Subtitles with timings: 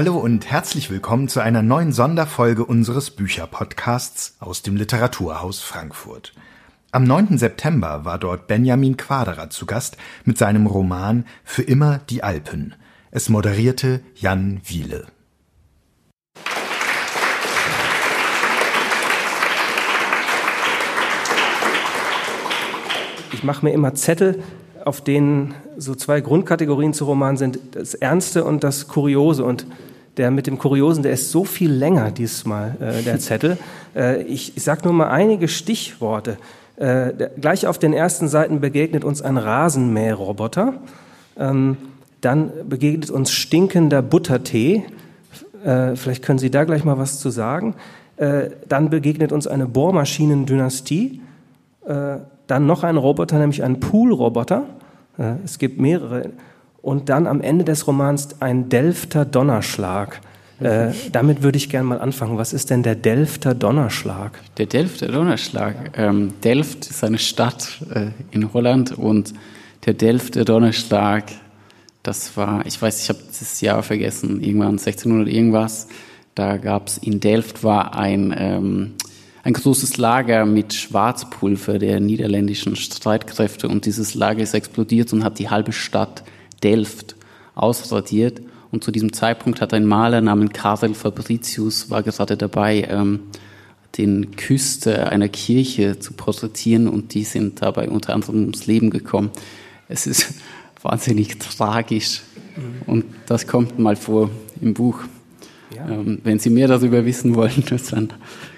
[0.00, 6.34] Hallo und herzlich willkommen zu einer neuen Sonderfolge unseres Bücherpodcasts aus dem Literaturhaus Frankfurt.
[6.92, 7.36] Am 9.
[7.36, 12.76] September war dort Benjamin Quaderer zu Gast mit seinem Roman Für immer die Alpen.
[13.10, 15.08] Es moderierte Jan Wiele.
[23.32, 24.44] Ich mache mir immer Zettel,
[24.84, 29.42] auf denen so zwei Grundkategorien zu Roman sind, das Ernste und das Kuriose.
[29.42, 29.66] Und
[30.18, 33.56] der mit dem Kuriosen, der ist so viel länger diesmal, äh, der Zettel.
[33.96, 36.36] Äh, ich ich sage nur mal einige Stichworte.
[36.76, 40.74] Äh, der, gleich auf den ersten Seiten begegnet uns ein Rasenmäherroboter.
[41.38, 41.76] Ähm,
[42.20, 44.84] dann begegnet uns stinkender Buttertee.
[45.64, 47.74] Äh, vielleicht können Sie da gleich mal was zu sagen.
[48.16, 51.20] Äh, dann begegnet uns eine Bohrmaschinendynastie.
[51.86, 52.16] Äh,
[52.48, 54.64] dann noch ein Roboter, nämlich ein Poolroboter.
[55.18, 56.30] Äh, es gibt mehrere.
[56.80, 60.20] Und dann am Ende des Romans ein Delfter Donnerschlag.
[60.60, 62.38] Äh, damit würde ich gerne mal anfangen.
[62.38, 64.40] Was ist denn der Delfter Donnerschlag?
[64.56, 65.92] Der Delfter Donnerschlag.
[65.96, 69.34] Ähm, Delft ist eine Stadt äh, in Holland und
[69.86, 71.24] der Delfter Donnerschlag,
[72.02, 75.86] das war, ich weiß, ich habe das Jahr vergessen, irgendwann 1600 irgendwas.
[76.34, 78.94] Da gab es in Delft war ein ähm,
[79.48, 85.38] ein großes Lager mit Schwarzpulver der niederländischen Streitkräfte und dieses Lager ist explodiert und hat
[85.38, 86.22] die halbe Stadt
[86.62, 87.16] Delft
[87.54, 88.40] ausradiert.
[88.70, 93.20] Und zu diesem Zeitpunkt hat ein Maler namens Karel Fabricius war gerade dabei, ähm,
[93.96, 99.30] den Küster einer Kirche zu porträtieren und die sind dabei unter anderem ums Leben gekommen.
[99.88, 100.34] Es ist
[100.82, 102.22] wahnsinnig tragisch
[102.86, 105.00] und das kommt mal vor im Buch.
[105.74, 105.88] Ja.
[105.88, 108.12] Ähm, wenn Sie mehr darüber wissen wollen, dann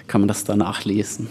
[0.07, 1.27] kann man das da nachlesen.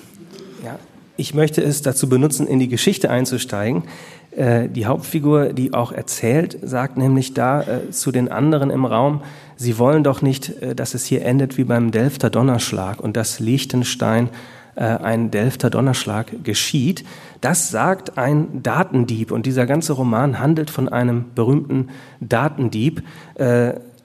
[0.65, 0.79] Ja,
[1.17, 3.85] ich möchte es dazu benutzen, in die Geschichte einzusteigen.
[4.31, 9.23] Äh, die Hauptfigur, die auch erzählt, sagt nämlich da äh, zu den anderen im Raum,
[9.56, 13.41] sie wollen doch nicht, äh, dass es hier endet wie beim Delfter Donnerschlag und dass
[13.41, 14.30] Liechtenstein
[14.77, 17.05] ein Delfter Donnerschlag geschieht.
[17.42, 21.89] Das sagt ein Datendieb und dieser ganze Roman handelt von einem berühmten
[22.20, 23.02] Datendieb.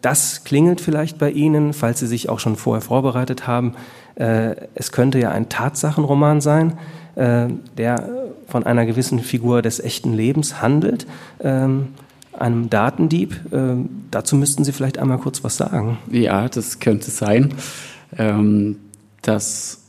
[0.05, 3.75] Das klingelt vielleicht bei Ihnen, falls Sie sich auch schon vorher vorbereitet haben.
[4.15, 6.77] Äh, es könnte ja ein Tatsachenroman sein,
[7.15, 8.09] äh, der
[8.47, 11.07] von einer gewissen Figur des echten Lebens handelt,
[11.39, 11.87] ähm,
[12.33, 13.39] einem Datendieb.
[13.51, 15.97] Ähm, dazu müssten Sie vielleicht einmal kurz was sagen.
[16.11, 17.53] Ja, das könnte sein,
[18.17, 18.77] ähm,
[19.21, 19.81] dass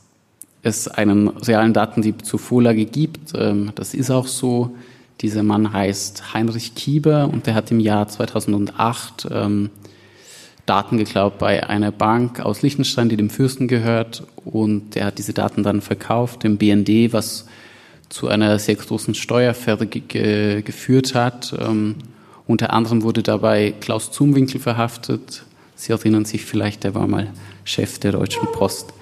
[0.63, 3.35] es einen realen Datendieb zur Vorlage gibt.
[3.77, 4.75] Das ist auch so.
[5.21, 9.29] Dieser Mann heißt Heinrich Kieber und der hat im Jahr 2008
[10.67, 14.25] Daten geklaut bei einer Bank aus Liechtenstein, die dem Fürsten gehört.
[14.45, 17.47] Und er hat diese Daten dann verkauft dem BND, was
[18.09, 21.55] zu einer sehr großen Steueraffäre ge geführt hat.
[21.59, 21.97] Ähm,
[22.47, 25.45] unter anderem wurde dabei Klaus Zumwinkel verhaftet.
[25.77, 27.33] Sie erinnern sich vielleicht, der war mal
[27.65, 28.93] Chef der Deutschen Post.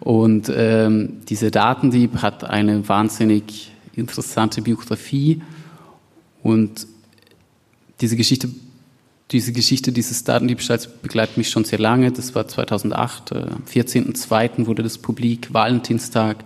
[0.00, 5.42] Und ähm, diese Datendieb hat eine wahnsinnig interessante Biografie.
[6.42, 6.86] Und
[8.00, 8.48] diese Geschichte
[9.32, 12.12] diese Geschichte dieses Datendiebstahls begleitet mich schon sehr lange.
[12.12, 14.66] Das war 2008, äh, am 14.02.
[14.66, 16.44] wurde das publik, Valentinstag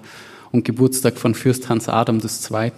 [0.53, 2.71] und Geburtstag von Fürst Hans Adam II.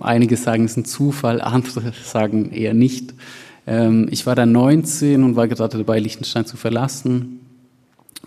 [0.00, 3.12] Einige sagen, es ist ein Zufall, andere sagen eher nicht.
[3.66, 7.40] Ähm, ich war dann 19 und war gerade dabei, Liechtenstein zu verlassen.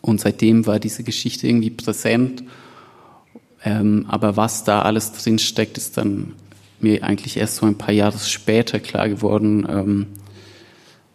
[0.02, 2.44] Und seitdem war diese Geschichte irgendwie präsent.
[3.64, 6.34] Ähm, aber was da alles drin steckt, ist dann
[6.82, 9.66] mir eigentlich erst so ein paar Jahre später klar geworden.
[9.70, 10.08] Ähm,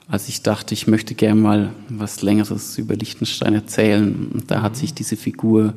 [0.08, 4.30] als ich dachte, ich möchte gerne mal was Längeres über Liechtenstein erzählen.
[4.32, 5.74] Und da hat sich diese Figur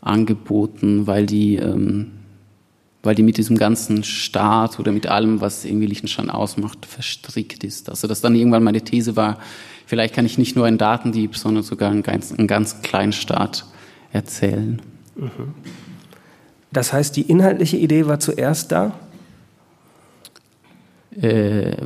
[0.00, 2.12] angeboten, weil die, ähm,
[3.02, 7.90] weil die mit diesem ganzen Staat oder mit allem, was irgendwie Liechtenstein ausmacht, verstrickt ist.
[7.90, 9.38] Also dass dann irgendwann meine These war,
[9.84, 13.66] vielleicht kann ich nicht nur einen Datendieb, sondern sogar einen ganz, einen ganz kleinen Staat
[14.12, 14.80] erzählen.
[15.14, 15.28] Mhm.
[16.72, 18.98] Das heißt, die inhaltliche Idee war zuerst da?
[21.20, 21.76] Äh,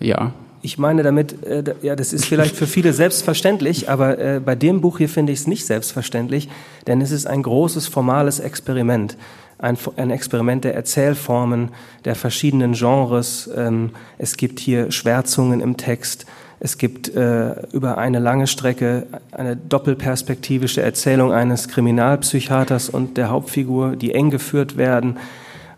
[0.00, 4.54] ja ich meine damit, äh, ja, das ist vielleicht für viele selbstverständlich, aber äh, bei
[4.54, 6.48] dem Buch hier finde ich es nicht selbstverständlich,
[6.86, 9.16] denn es ist ein großes formales Experiment.
[9.58, 11.70] Ein, ein Experiment der Erzählformen,
[12.04, 13.50] der verschiedenen Genres.
[13.56, 16.26] Ähm, es gibt hier Schwärzungen im Text.
[16.58, 23.96] Es gibt äh, über eine lange Strecke eine doppelperspektivische Erzählung eines Kriminalpsychiaters und der Hauptfigur,
[23.96, 25.16] die eng geführt werden.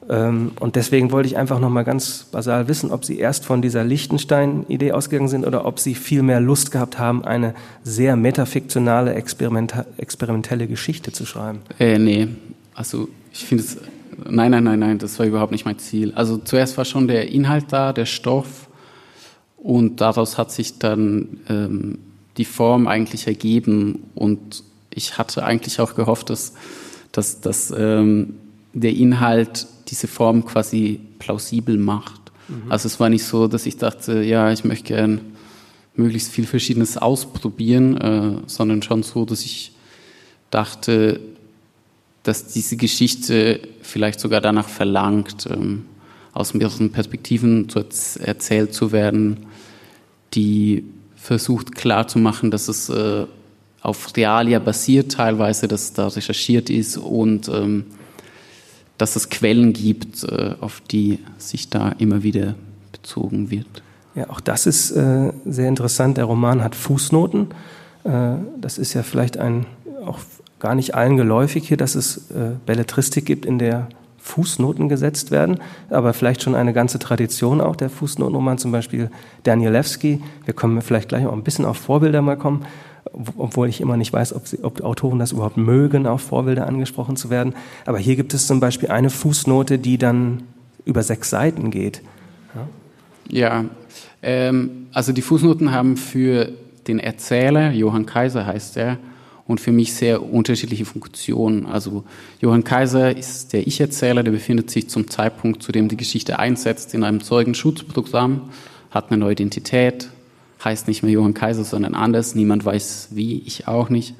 [0.08, 3.62] Ähm, und deswegen wollte ich einfach noch mal ganz basal wissen, ob Sie erst von
[3.62, 9.14] dieser Lichtenstein-Idee ausgegangen sind oder ob Sie viel mehr Lust gehabt haben, eine sehr metafiktionale,
[9.14, 11.60] experimentelle Geschichte zu schreiben.
[11.78, 12.28] Äh, nee,
[12.74, 13.78] also ich finde es,
[14.28, 16.12] nein, nein, nein, nein, das war überhaupt nicht mein Ziel.
[16.14, 18.68] Also zuerst war schon der Inhalt da, der Stoff
[19.64, 21.98] Und daraus hat sich dann ähm,
[22.36, 24.02] die Form eigentlich ergeben.
[24.14, 26.52] Und ich hatte eigentlich auch gehofft, dass,
[27.12, 28.34] dass, dass ähm,
[28.74, 32.20] der Inhalt diese Form quasi plausibel macht.
[32.48, 32.70] Mhm.
[32.70, 35.20] Also es war nicht so, dass ich dachte, ja, ich möchte gern
[35.94, 39.72] möglichst viel Verschiedenes ausprobieren, äh, sondern schon so, dass ich
[40.50, 41.20] dachte,
[42.24, 45.84] dass diese Geschichte vielleicht sogar danach verlangt, ähm,
[46.32, 47.84] aus mehreren Perspektiven zu
[48.20, 49.46] erzählt zu werden,
[50.34, 50.84] die
[51.14, 53.26] versucht klarzumachen, dass es äh,
[53.82, 57.84] auf Realia basiert teilweise, dass da recherchiert ist und ähm,
[58.98, 62.54] dass es Quellen gibt, äh, auf die sich da immer wieder
[62.92, 63.66] bezogen wird.
[64.14, 66.16] Ja, auch das ist äh, sehr interessant.
[66.16, 67.48] Der Roman hat Fußnoten.
[68.04, 69.66] Äh, das ist ja vielleicht ein
[70.06, 70.20] auch
[70.60, 73.88] gar nicht allen geläufig hier, dass es äh, Belletristik gibt, in der
[74.18, 75.60] Fußnoten gesetzt werden,
[75.90, 79.10] aber vielleicht schon eine ganze Tradition auch der Fußnotenroman, zum Beispiel
[79.42, 80.22] Danielewski.
[80.46, 82.64] Wir können vielleicht gleich auch ein bisschen auf Vorbilder mal kommen,
[83.36, 87.16] obwohl ich immer nicht weiß, ob, sie, ob Autoren das überhaupt mögen, auf Vorbilder angesprochen
[87.16, 87.54] zu werden.
[87.86, 90.42] Aber hier gibt es zum Beispiel eine Fußnote, die dann
[90.84, 92.02] über sechs Seiten geht.
[93.28, 93.64] Ja, ja
[94.22, 96.52] ähm, also die Fußnoten haben für
[96.86, 98.98] den Erzähler, Johann Kaiser heißt er,
[99.46, 101.66] und für mich sehr unterschiedliche Funktionen.
[101.66, 102.04] Also
[102.40, 106.94] Johann Kaiser ist der Ich-Erzähler, der befindet sich zum Zeitpunkt, zu dem die Geschichte einsetzt,
[106.94, 108.48] in einem Zeugenschutzprogramm,
[108.90, 110.08] hat eine neue Identität,
[110.64, 114.14] heißt nicht mehr Johann Kaiser, sondern anders, niemand weiß wie, ich auch nicht,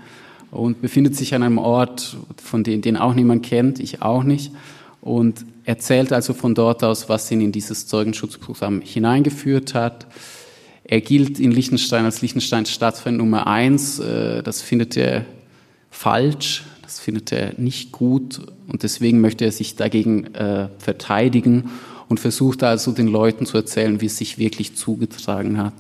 [0.51, 4.53] und befindet sich an einem Ort, von dem den auch niemand kennt, ich auch nicht,
[5.01, 10.07] und erzählt also von dort aus, was ihn in dieses Zeugenschutzprogramm hineingeführt hat,
[10.85, 13.99] er gilt in Liechtenstein als Liechtensteins Staatsfeind Nummer eins.
[13.99, 15.25] Äh, das findet er
[15.91, 18.41] falsch, das findet er nicht gut.
[18.69, 21.71] Und deswegen möchte er sich dagegen äh, verteidigen
[22.09, 25.73] und versucht also den Leuten zu erzählen, wie es sich wirklich zugetragen hat.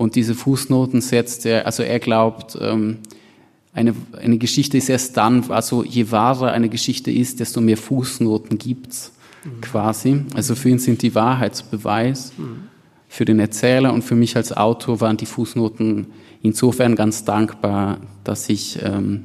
[0.00, 2.98] Und diese Fußnoten setzt er, also er glaubt, ähm,
[3.72, 8.58] eine, eine Geschichte ist erst dann, also je wahrer eine Geschichte ist, desto mehr Fußnoten
[8.58, 9.12] gibt's
[9.44, 9.60] mhm.
[9.60, 10.24] quasi.
[10.34, 12.32] Also für ihn sind die Wahrheitsbeweis.
[12.36, 12.70] Mhm
[13.12, 16.06] für den Erzähler und für mich als Autor waren die Fußnoten
[16.42, 19.24] insofern ganz dankbar, dass ich, ähm,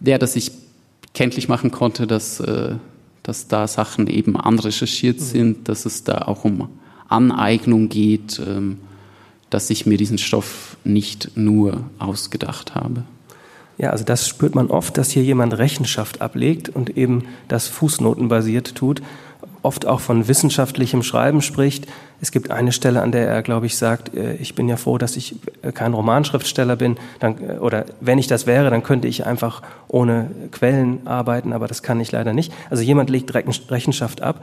[0.00, 0.52] ja, dass ich
[1.12, 2.76] kenntlich machen konnte, dass, äh,
[3.22, 5.24] dass da Sachen eben anrecherchiert mhm.
[5.24, 6.70] sind, dass es da auch um
[7.06, 8.78] Aneignung geht, ähm,
[9.50, 13.04] dass ich mir diesen Stoff nicht nur ausgedacht habe.
[13.76, 18.74] Ja, also das spürt man oft, dass hier jemand Rechenschaft ablegt und eben das fußnotenbasiert
[18.74, 19.02] tut
[19.62, 21.86] oft auch von wissenschaftlichem Schreiben spricht.
[22.20, 24.98] Es gibt eine Stelle, an der er, glaube ich, sagt, äh, ich bin ja froh,
[24.98, 26.96] dass ich äh, kein Romanschriftsteller bin.
[27.20, 31.66] Dann, äh, oder wenn ich das wäre, dann könnte ich einfach ohne Quellen arbeiten, aber
[31.66, 32.52] das kann ich leider nicht.
[32.70, 34.42] Also jemand legt Rechenschaft ab.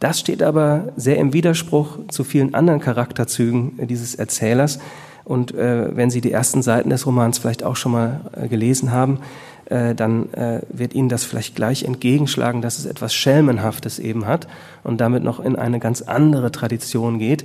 [0.00, 4.80] Das steht aber sehr im Widerspruch zu vielen anderen Charakterzügen dieses Erzählers.
[5.24, 8.90] Und äh, wenn Sie die ersten Seiten des Romans vielleicht auch schon mal äh, gelesen
[8.90, 9.20] haben,
[9.66, 14.48] äh, dann äh, wird Ihnen das vielleicht gleich entgegenschlagen, dass es etwas Schelmenhaftes eben hat
[14.82, 17.44] und damit noch in eine ganz andere Tradition geht.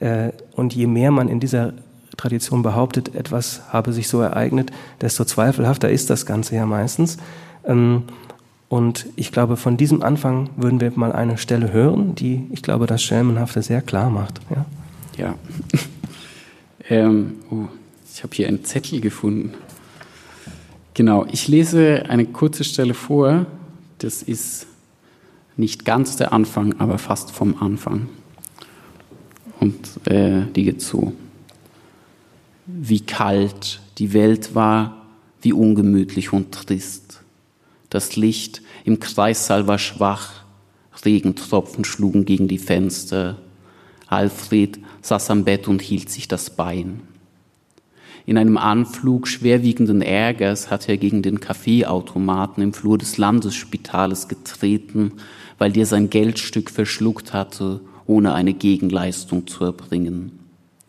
[0.00, 1.74] Äh, und je mehr man in dieser
[2.16, 4.72] Tradition behauptet, etwas habe sich so ereignet,
[5.02, 7.18] desto zweifelhafter ist das Ganze ja meistens.
[7.64, 8.04] Ähm,
[8.70, 12.86] und ich glaube, von diesem Anfang würden wir mal eine Stelle hören, die, ich glaube,
[12.86, 14.40] das Schelmenhafte sehr klar macht.
[14.48, 14.64] Ja.
[15.18, 15.34] ja.
[16.88, 17.66] ähm, oh,
[18.14, 19.54] ich habe hier einen Zettel gefunden.
[20.94, 23.46] Genau, ich lese eine kurze Stelle vor.
[23.98, 24.68] Das ist
[25.56, 28.08] nicht ganz der Anfang, aber fast vom Anfang.
[29.58, 31.12] Und äh, die geht so.
[32.66, 35.06] Wie kalt die Welt war,
[35.42, 37.19] wie ungemütlich und trist.
[37.90, 40.44] Das Licht im Kreissaal war schwach,
[41.04, 43.38] Regentropfen schlugen gegen die Fenster.
[44.06, 47.00] Alfred saß am Bett und hielt sich das Bein.
[48.26, 55.12] In einem Anflug schwerwiegenden Ärgers hatte er gegen den Kaffeeautomaten im Flur des Landesspitales getreten,
[55.58, 60.32] weil der sein Geldstück verschluckt hatte, ohne eine Gegenleistung zu erbringen.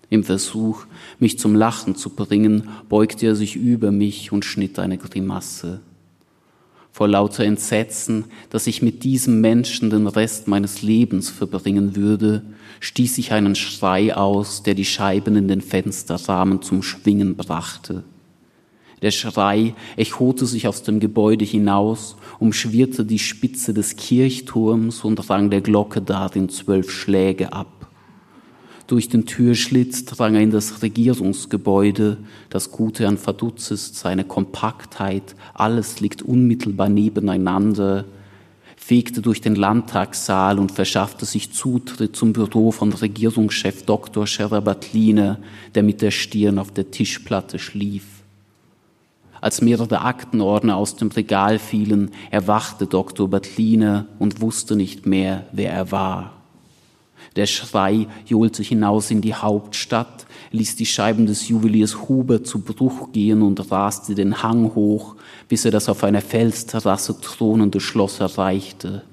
[0.10, 0.86] Im Versuch,
[1.20, 5.80] mich zum Lachen zu bringen, beugte er sich über mich und schnitt eine Grimasse.
[6.92, 12.44] Vor lauter Entsetzen, dass ich mit diesem Menschen den Rest meines Lebens verbringen würde,
[12.82, 18.04] stieß ich einen Schrei aus, der die Scheiben in den Fensterrahmen zum Schwingen brachte.
[19.02, 25.50] Der Schrei echote sich aus dem Gebäude hinaus, umschwirrte die Spitze des Kirchturms und rang
[25.50, 27.81] der Glocke darin zwölf Schläge ab.
[28.92, 32.18] Durch den Türschlitz drang er in das Regierungsgebäude.
[32.50, 35.34] Das Gute an Vaduz ist seine Kompaktheit.
[35.54, 38.04] Alles liegt unmittelbar nebeneinander.
[38.76, 44.28] fegte durch den Landtagssaal und verschaffte sich Zutritt zum Büro von Regierungschef Dr.
[44.28, 45.38] Scherabatline,
[45.74, 48.04] der mit der Stirn auf der Tischplatte schlief.
[49.40, 53.30] Als mehrere Aktenordner aus dem Regal fielen, erwachte Dr.
[53.30, 56.41] Batline und wusste nicht mehr, wer er war.
[57.36, 63.14] Der Schrei johlte hinaus in die Hauptstadt, ließ die Scheiben des Juweliers Huber zu Bruch
[63.14, 65.16] gehen und raste den Hang hoch,
[65.48, 69.04] bis er das auf einer Felsterrasse thronende Schloss erreichte.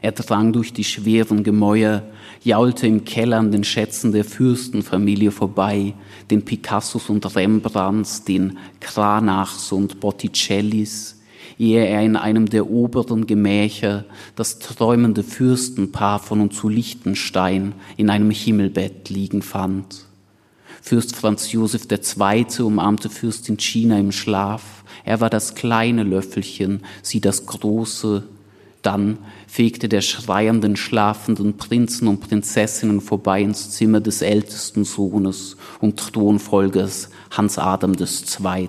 [0.00, 2.02] Er drang durch die schweren Gemäuer,
[2.42, 5.94] jaulte im Keller an den Schätzen der Fürstenfamilie vorbei,
[6.28, 11.21] den Picassos und Rembrandts, den Cranachs und Botticellis,
[11.62, 14.04] ehe er in einem der oberen Gemächer
[14.34, 20.06] das träumende Fürstenpaar von und zu Liechtenstein in einem Himmelbett liegen fand.
[20.82, 22.64] Fürst Franz Josef II.
[22.64, 24.82] umarmte Fürstin China im Schlaf.
[25.04, 28.24] Er war das kleine Löffelchen, sie das große.
[28.82, 36.12] Dann fegte der schreienden, schlafenden Prinzen und Prinzessinnen vorbei ins Zimmer des ältesten Sohnes und
[36.12, 38.68] Thronfolgers Hans Adam II.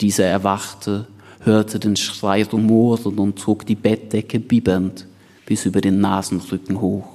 [0.00, 1.06] Dieser erwachte,
[1.44, 5.06] hörte den Schrei rumoren und zog die Bettdecke bibbernd
[5.46, 7.08] bis über den Nasenrücken hoch.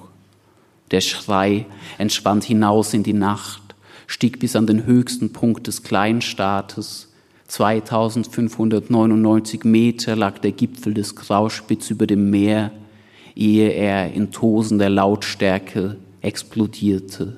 [0.91, 1.65] Der Schrei
[1.97, 3.61] entschwand hinaus in die Nacht,
[4.05, 7.09] stieg bis an den höchsten Punkt des Kleinstaates.
[7.47, 12.71] 2599 Meter lag der Gipfel des Grauspitz über dem Meer,
[13.35, 17.37] ehe er in tosender Lautstärke explodierte.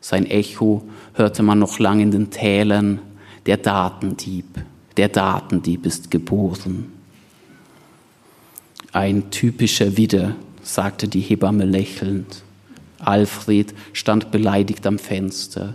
[0.00, 0.82] Sein Echo
[1.14, 3.00] hörte man noch lang in den Tälern,
[3.46, 4.44] der Datendieb
[4.98, 6.92] der Datendieb ist geboren.
[8.92, 12.42] Ein typischer Widder, sagte die Hebamme lächelnd.
[12.98, 15.74] Alfred stand beleidigt am Fenster.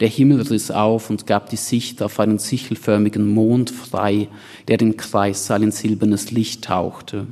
[0.00, 4.28] Der Himmel riss auf und gab die Sicht auf einen sichelförmigen Mond frei,
[4.68, 7.26] der den Kreissaal in silbernes Licht tauchte.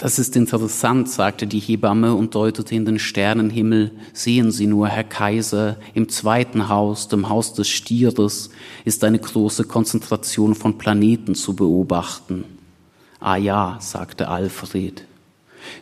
[0.00, 3.90] Das ist interessant, sagte die Hebamme und deutete in den Sternenhimmel.
[4.14, 8.48] Sehen Sie nur, Herr Kaiser, im zweiten Haus, dem Haus des Stieres,
[8.86, 12.44] ist eine große Konzentration von Planeten zu beobachten.
[13.20, 15.04] Ah ja, sagte Alfred.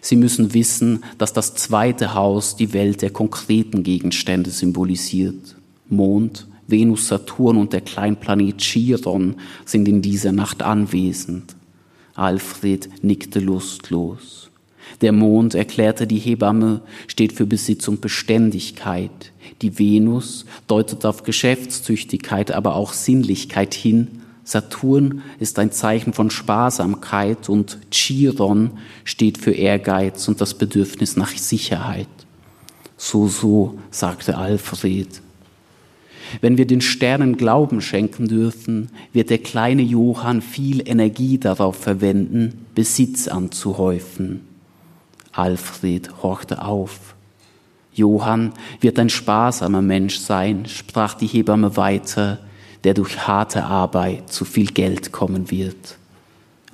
[0.01, 5.55] Sie müssen wissen, dass das zweite Haus die Welt der konkreten Gegenstände symbolisiert.
[5.89, 11.55] Mond, Venus, Saturn und der Kleinplanet Chiron sind in dieser Nacht anwesend.
[12.19, 14.51] Alfred nickte lustlos.
[15.01, 19.33] Der Mond, erklärte die Hebamme, steht für Besitz und Beständigkeit.
[19.63, 24.23] Die Venus deutet auf Geschäftstüchtigkeit, aber auch Sinnlichkeit hin.
[24.45, 28.71] Saturn ist ein Zeichen von Sparsamkeit und Chiron
[29.05, 32.09] steht für Ehrgeiz und das Bedürfnis nach Sicherheit.
[32.97, 35.21] So, so, sagte Alfred.
[36.41, 42.67] Wenn wir den Sternen Glauben schenken dürfen, wird der kleine Johann viel Energie darauf verwenden,
[42.75, 44.41] Besitz anzuhäufen.
[45.33, 47.15] Alfred horchte auf.
[47.93, 52.39] Johann wird ein sparsamer Mensch sein, sprach die Hebamme weiter,
[52.85, 55.99] der durch harte Arbeit zu viel Geld kommen wird.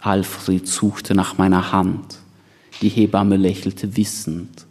[0.00, 2.18] Alfred suchte nach meiner Hand.
[2.82, 4.66] Die Hebamme lächelte wissend.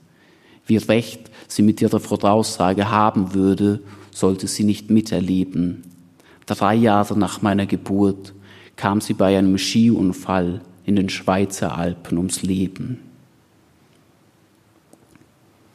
[0.67, 3.79] Wie recht sie mit ihrer Voraussage haben würde,
[4.17, 5.83] sollte sie nicht miterleben.
[6.45, 8.33] Drei Jahre nach meiner Geburt
[8.75, 12.99] kam sie bei einem Skiunfall in den Schweizer Alpen ums Leben.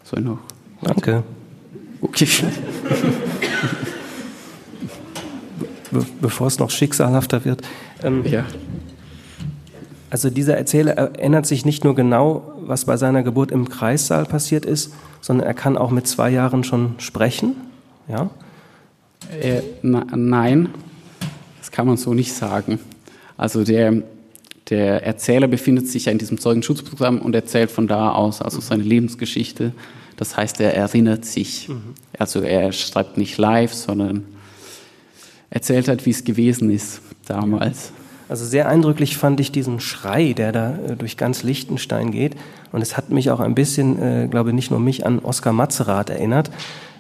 [0.05, 0.39] Soll noch?
[0.83, 1.23] Danke.
[2.01, 2.27] Okay.
[5.91, 7.63] Be bevor es noch schicksalhafter wird.
[8.03, 8.45] Ähm, ja.
[10.11, 14.65] Also dieser Erzähler erinnert sich nicht nur genau, was bei seiner Geburt im Kreissaal passiert
[14.65, 17.57] ist, sondern er kann auch mit zwei Jahren schon sprechen.
[18.09, 18.31] Ja?
[19.41, 20.69] Äh, na, nein,
[21.59, 22.79] das kann man so nicht sagen.
[23.37, 24.03] Also der,
[24.71, 28.83] der Erzähler befindet sich ja in diesem Zeugenschutzprogramm und erzählt von da aus also seine
[28.83, 29.73] Lebensgeschichte.
[30.17, 31.69] Das heißt, er erinnert sich.
[31.69, 31.95] Mhm.
[32.19, 34.25] Also er schreibt nicht live, sondern
[35.51, 37.93] erzählt halt, wie es gewesen ist damals.
[38.29, 42.37] Also sehr eindrücklich fand ich diesen Schrei, der da äh, durch ganz Liechtenstein geht.
[42.73, 46.11] Und es hat mich auch ein bisschen, äh, glaube nicht nur mich, an Oskar Matzerath
[46.11, 46.51] erinnert.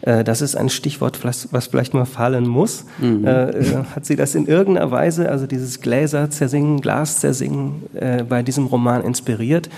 [0.03, 2.85] Äh, das ist ein Stichwort, was vielleicht mal fallen muss.
[2.99, 3.27] Mhm.
[3.27, 8.23] Äh, äh, hat sie das in irgendeiner Weise, also dieses Gläser zersingen, Glas zersingen, äh,
[8.23, 9.69] bei diesem Roman inspiriert?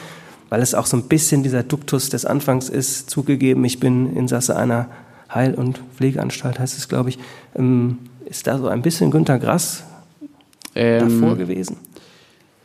[0.50, 4.56] Weil es auch so ein bisschen dieser Duktus des Anfangs ist, zugegeben, ich bin Insasse
[4.56, 4.86] einer
[5.32, 7.18] Heil- und Pflegeanstalt, heißt es, glaube ich.
[7.56, 9.84] Ähm, ist da so ein bisschen Günter Grass
[10.74, 11.76] ähm, davor gewesen?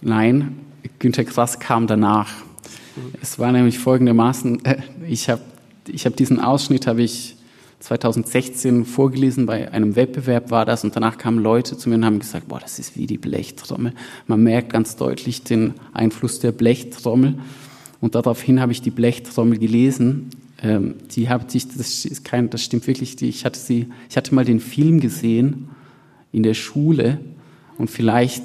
[0.01, 0.59] Nein,
[0.99, 2.29] Günter Grass kam danach.
[3.21, 4.61] Es war nämlich folgendermaßen,
[5.07, 5.41] ich habe
[5.87, 7.35] ich hab diesen Ausschnitt habe ich
[7.79, 12.19] 2016 vorgelesen, bei einem Wettbewerb war das und danach kamen Leute zu mir und haben
[12.19, 13.93] gesagt, boah, das ist wie die Blechtrommel.
[14.27, 17.35] Man merkt ganz deutlich den Einfluss der Blechtrommel
[18.01, 20.29] und daraufhin habe ich die Blechtrommel gelesen.
[20.63, 24.17] Ähm, die hat sich, das, ist kein, das stimmt wirklich, die, ich hatte sie, ich
[24.17, 25.69] hatte mal den Film gesehen
[26.31, 27.19] in der Schule
[27.77, 28.43] und vielleicht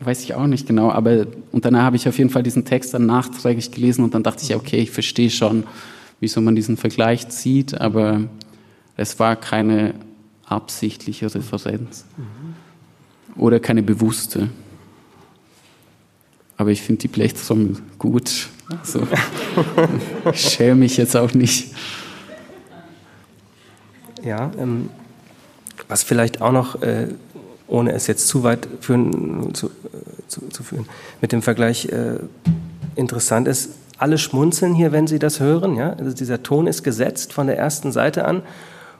[0.00, 2.94] weiß ich auch nicht genau, aber und danach habe ich auf jeden Fall diesen Text
[2.94, 5.64] dann nachträglich gelesen und dann dachte ich, okay, ich verstehe schon,
[6.20, 8.22] wieso man diesen Vergleich zieht, aber
[8.96, 9.94] es war keine
[10.44, 13.40] absichtliche Referenz mhm.
[13.40, 14.48] oder keine bewusste.
[16.56, 18.48] Aber ich finde die Blechtrommel gut.
[18.68, 19.06] Also,
[20.32, 21.74] ich schäme mich jetzt auch nicht.
[24.24, 24.88] Ja, ähm,
[25.88, 27.08] was vielleicht auch noch, äh,
[27.68, 29.70] ohne es jetzt zu weit führen, zu,
[30.28, 30.86] zu, zu führen,
[31.20, 32.18] mit dem Vergleich äh,
[32.94, 35.76] interessant ist, alle schmunzeln hier, wenn sie das hören.
[35.76, 35.94] Ja?
[35.98, 38.42] Also dieser Ton ist gesetzt von der ersten Seite an.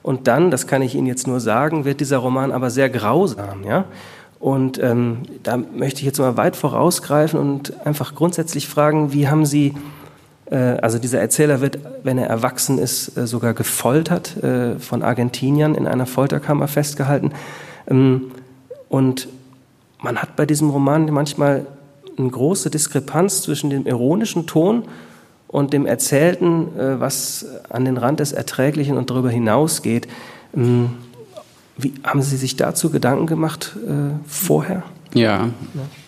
[0.02, 3.64] Und dann, das kann ich Ihnen jetzt nur sagen, wird dieser Roman aber sehr grausam.
[3.64, 3.86] Ja?
[4.38, 9.44] Und ähm, da möchte ich jetzt mal weit vorausgreifen und einfach grundsätzlich fragen, wie haben
[9.44, 9.74] Sie,
[10.50, 15.74] äh, also dieser Erzähler wird, wenn er erwachsen ist, äh, sogar gefoltert, äh, von Argentiniern
[15.74, 17.32] in einer Folterkammer festgehalten.
[17.88, 18.30] Ähm,
[18.88, 19.28] und
[20.02, 21.66] man hat bei diesem Roman manchmal
[22.18, 24.84] eine große Diskrepanz zwischen dem ironischen Ton
[25.48, 30.08] und dem Erzählten, äh, was an den Rand des Erträglichen und darüber hinausgeht.
[30.54, 30.90] Ähm,
[31.76, 34.82] wie, haben Sie sich dazu Gedanken gemacht äh, vorher?
[35.14, 35.46] Ja.
[35.46, 35.50] ja.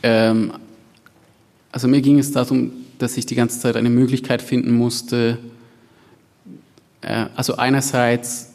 [0.03, 0.53] Ähm,
[1.73, 5.39] also mir ging es darum, dass ich die ganze Zeit eine Möglichkeit finden musste,
[7.03, 8.51] äh, also einerseits,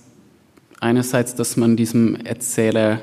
[0.80, 3.02] einerseits, dass man diesem Erzähler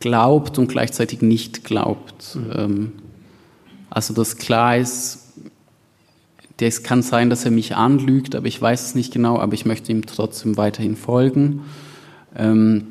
[0.00, 2.36] glaubt und gleichzeitig nicht glaubt.
[2.36, 2.52] Mhm.
[2.54, 2.92] Ähm,
[3.90, 5.20] also dass klar ist,
[6.60, 9.66] es kann sein, dass er mich anlügt, aber ich weiß es nicht genau, aber ich
[9.66, 11.62] möchte ihm trotzdem weiterhin folgen.
[12.36, 12.86] Ähm,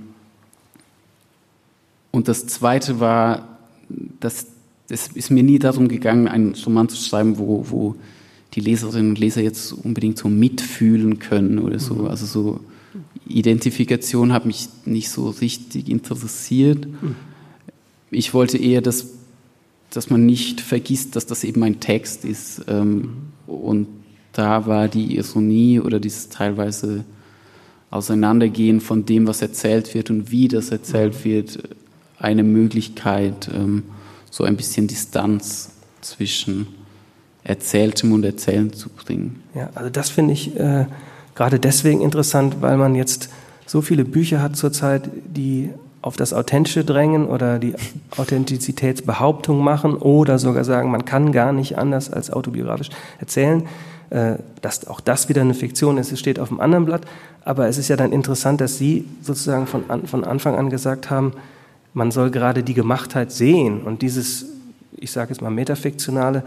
[2.12, 3.48] und das Zweite war,
[4.19, 4.48] dass
[4.89, 7.95] es ist mir nie darum gegangen, einen Roman zu schreiben, wo, wo
[8.53, 11.95] die Leserinnen und Leser jetzt unbedingt so mitfühlen können oder so.
[11.95, 12.08] Mhm.
[12.08, 12.60] Also so
[13.27, 16.88] Identifikation hat mich nicht so richtig interessiert.
[18.12, 19.08] Ich wollte eher, dass,
[19.89, 22.65] dass man nicht vergisst, dass das eben ein Text ist.
[22.67, 23.13] Ähm.
[23.47, 23.88] Und
[24.34, 27.06] da war die Ironie oder dieses teilweise
[27.91, 31.60] Auseinandergehen von dem, was erzählt wird und wie das erzählt wird,
[32.17, 33.84] eine Möglichkeit, ähm,
[34.32, 36.67] so ein bisschen Distanz zwischen
[37.43, 39.43] Erzähltem und Erzählen zu bringen.
[39.53, 40.88] Ja, also das finde ich äh,
[41.36, 43.30] gerade deswegen interessant, weil man jetzt
[43.65, 45.69] so viele Bücher hat zurzeit, die
[46.02, 47.76] auf das Authentische drängen oder die
[48.17, 53.63] Authentizitätsbehauptung machen oder sogar sagen, man kann gar nicht anders als autobiografisch erzählen.
[54.10, 57.02] Äh, dass auch das wieder eine Fiktion ist, es steht auf dem anderen Blatt.
[57.46, 61.34] Aber es ist ja dann interessant, dass Sie sozusagen von, von Anfang an gesagt haben,
[61.93, 63.82] man soll gerade die Gemachtheit sehen.
[63.82, 64.46] Und dieses,
[64.98, 66.43] ich sage jetzt mal Metafiktionale,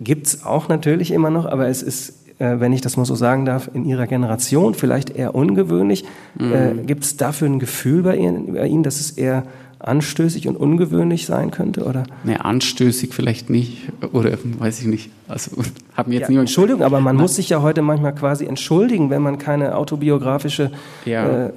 [0.00, 3.44] gibt es auch natürlich immer noch, aber es ist, wenn ich das mal so sagen
[3.44, 6.04] darf, in Ihrer Generation vielleicht eher ungewöhnlich.
[6.38, 6.52] Mhm.
[6.52, 9.44] Äh, gibt es dafür ein Gefühl bei Ihnen, bei Ihnen, dass es eher
[9.78, 12.04] anstößig und ungewöhnlich sein könnte, oder?
[12.24, 15.10] Nee, anstößig vielleicht nicht, oder weiß ich nicht.
[15.26, 15.52] Also
[16.06, 16.48] mir jetzt ja, niemand.
[16.48, 20.70] Entschuldigung, aber man muss sich ja heute manchmal quasi entschuldigen, wenn man keine autobiografische.
[21.04, 21.46] Ja.
[21.46, 21.52] Äh,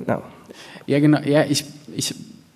[0.86, 1.20] ja, genau.
[1.20, 1.66] Ja, ich,
[1.96, 2.16] ich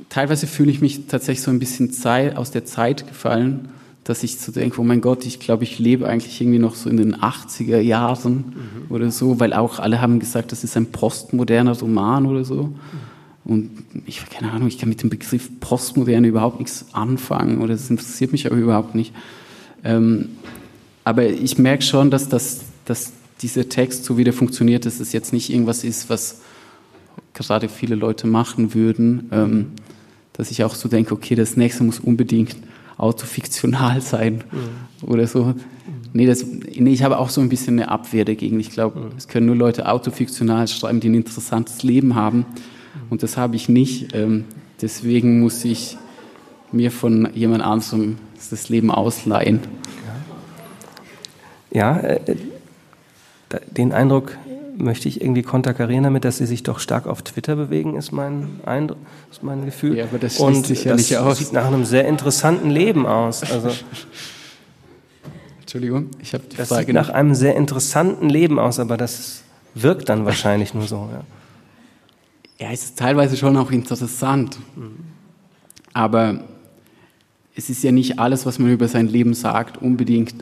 [0.10, 3.70] teilweise fühle ich mich tatsächlich so ein bisschen Zeit, aus der Zeit gefallen,
[4.08, 6.90] dass ich so denke, oh mein Gott, ich glaube, ich lebe eigentlich irgendwie noch so
[6.90, 8.86] in den 80er Jahren mhm.
[8.88, 12.64] oder so, weil auch alle haben gesagt, das ist ein postmoderner Roman oder so.
[12.64, 12.74] Mhm.
[13.44, 13.70] Und
[14.06, 18.32] ich, keine Ahnung, ich kann mit dem Begriff Postmoderne überhaupt nichts anfangen oder es interessiert
[18.32, 19.14] mich aber überhaupt nicht.
[19.84, 20.30] Ähm,
[21.04, 25.12] aber ich merke schon, dass, das, dass dieser Text so wie der funktioniert, dass es
[25.12, 26.40] jetzt nicht irgendwas ist, was
[27.34, 29.28] gerade viele Leute machen würden.
[29.34, 29.66] Ähm,
[30.32, 32.56] dass ich auch so denke, okay, das nächste muss unbedingt
[32.98, 35.08] autofiktional sein mhm.
[35.08, 35.54] oder so.
[36.14, 38.60] Nee, das, nee, ich habe auch so ein bisschen eine Abwehr dagegen.
[38.60, 39.12] Ich glaube, mhm.
[39.18, 42.40] es können nur Leute autofiktional schreiben, die ein interessantes Leben haben.
[42.40, 42.46] Mhm.
[43.10, 44.14] Und das habe ich nicht.
[44.16, 44.46] Ähm,
[44.82, 45.98] deswegen muss ich
[46.72, 48.18] mir von jemand anderem
[48.50, 49.60] das Leben ausleihen.
[51.72, 52.36] Ja, ja äh,
[53.72, 54.38] den Eindruck
[54.78, 58.60] möchte ich irgendwie konterkarieren damit, dass sie sich doch stark auf Twitter bewegen, ist mein
[58.66, 58.98] Eindruck,
[59.32, 59.98] ist mein Gefühl.
[59.98, 61.40] Ja, aber das Und sich ja das aus.
[61.40, 63.44] sieht nach einem sehr interessanten Leben aus.
[63.44, 63.72] Also,
[65.62, 66.82] Entschuldigung, ich habe die das Frage.
[66.82, 71.10] Das sieht nach einem sehr interessanten Leben aus, aber das wirkt dann wahrscheinlich nur so.
[71.12, 74.58] Ja, ja es ist teilweise schon auch interessant.
[75.94, 76.42] Aber
[77.56, 80.36] es ist ja nicht alles, was man über sein Leben sagt, unbedingt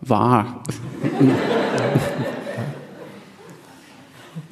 [0.00, 0.62] wahr.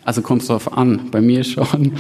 [0.06, 1.94] Also kommt es darauf an, bei mir schon.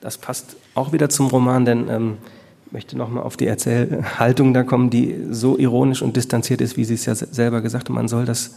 [0.00, 2.16] Das passt auch wieder zum Roman, denn ähm,
[2.64, 6.86] ich möchte nochmal auf die Erzählhaltung da kommen, die so ironisch und distanziert ist, wie
[6.86, 7.96] Sie es ja selber gesagt haben.
[7.96, 8.54] Man soll das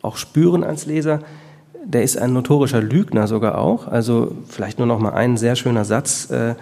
[0.00, 1.20] auch spüren als Leser.
[1.84, 3.86] Der ist ein notorischer Lügner sogar auch.
[3.86, 6.30] Also vielleicht nur noch mal ein sehr schöner Satz.
[6.30, 6.54] Äh,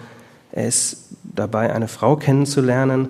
[0.51, 3.07] er ist dabei, eine Frau kennenzulernen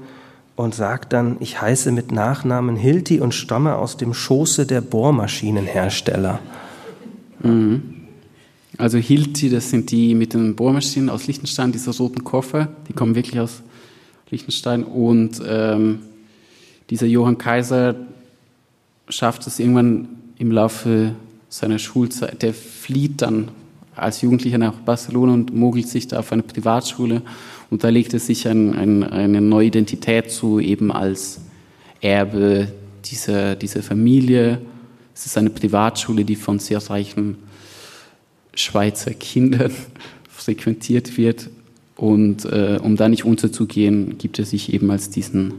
[0.60, 6.40] und sagt dann, ich heiße mit Nachnamen Hilti und stamme aus dem Schoße der Bohrmaschinenhersteller.
[7.42, 7.96] Mhm.
[8.78, 13.16] Also Hilti, das sind die mit den Bohrmaschinen aus Liechtenstein, diese roten Koffer, die kommen
[13.16, 13.62] wirklich aus
[14.32, 14.84] Liechtenstein.
[14.84, 16.00] Und ähm,
[16.90, 17.96] dieser Johann Kaiser
[19.08, 21.16] schafft es irgendwann im Laufe
[21.48, 23.48] seiner Schulzeit, der flieht dann
[23.96, 27.22] als Jugendlicher nach Barcelona und mogelt sich da auf eine Privatschule
[27.70, 31.42] und da legt er sich ein, ein, eine neue Identität zu, eben als
[32.02, 32.72] Erbe
[33.06, 34.60] dieser, dieser Familie.
[35.14, 37.38] Es ist eine Privatschule, die von sehr reichen
[38.56, 39.72] Schweizer Kindern
[40.30, 41.50] frequentiert wird.
[41.96, 45.54] Und äh, um da nicht unterzugehen, gibt er sich eben als diesen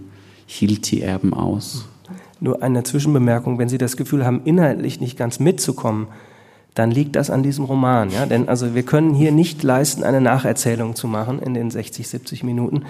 [0.46, 1.86] Hilti-Erben aus.
[2.40, 6.08] Nur eine Zwischenbemerkung, wenn Sie das Gefühl haben, inhaltlich nicht ganz mitzukommen,
[6.74, 8.10] dann liegt das an diesem Roman.
[8.10, 8.26] Ja?
[8.26, 12.44] Denn also wir können hier nicht leisten, eine Nacherzählung zu machen in den 60, 70
[12.44, 12.84] Minuten,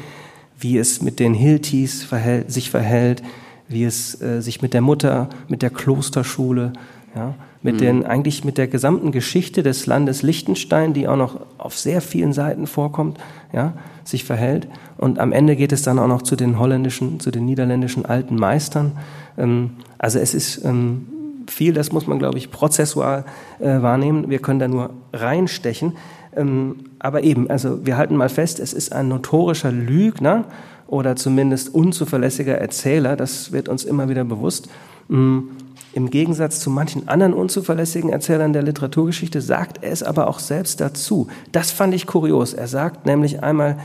[0.59, 3.23] wie es mit den Hiltis verhält, sich verhält,
[3.69, 6.73] wie es äh, sich mit der Mutter, mit der Klosterschule,
[7.15, 7.79] ja, mit mhm.
[7.79, 12.33] den, eigentlich mit der gesamten Geschichte des Landes Liechtenstein, die auch noch auf sehr vielen
[12.33, 13.19] Seiten vorkommt,
[13.53, 14.67] ja, sich verhält.
[14.97, 18.37] Und am Ende geht es dann auch noch zu den holländischen, zu den niederländischen alten
[18.37, 18.93] Meistern.
[19.39, 21.07] Ähm, also es ist ähm,
[21.51, 23.25] viel, das muss man, glaube ich, prozessual
[23.59, 24.31] äh, wahrnehmen.
[24.31, 25.97] Wir können da nur reinstechen.
[26.37, 30.45] Ähm, aber eben, also wir halten mal fest, es ist ein notorischer Lügner
[30.87, 33.17] oder zumindest unzuverlässiger Erzähler.
[33.17, 34.69] Das wird uns immer wieder bewusst.
[35.11, 35.51] Ähm,
[35.93, 40.81] Im Gegensatz zu manchen anderen unzuverlässigen Erzählern der Literaturgeschichte sagt er es aber auch selbst
[40.81, 41.29] dazu.
[41.53, 42.55] Das fand ich kurios.
[42.55, 43.79] Er sagt nämlich einmal,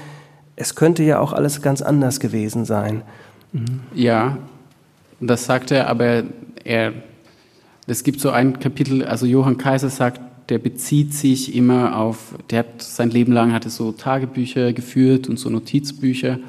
[0.55, 3.01] es könnte ja auch alles ganz anders gewesen sein.
[3.51, 3.81] Mhm.
[3.93, 4.37] Ja,
[5.19, 6.23] das sagt er, aber
[6.63, 6.93] er
[7.87, 12.59] es gibt so ein Kapitel, also Johann Kaiser sagt, der bezieht sich immer auf, der
[12.59, 16.39] hat sein Leben lang hatte so Tagebücher geführt und so Notizbücher.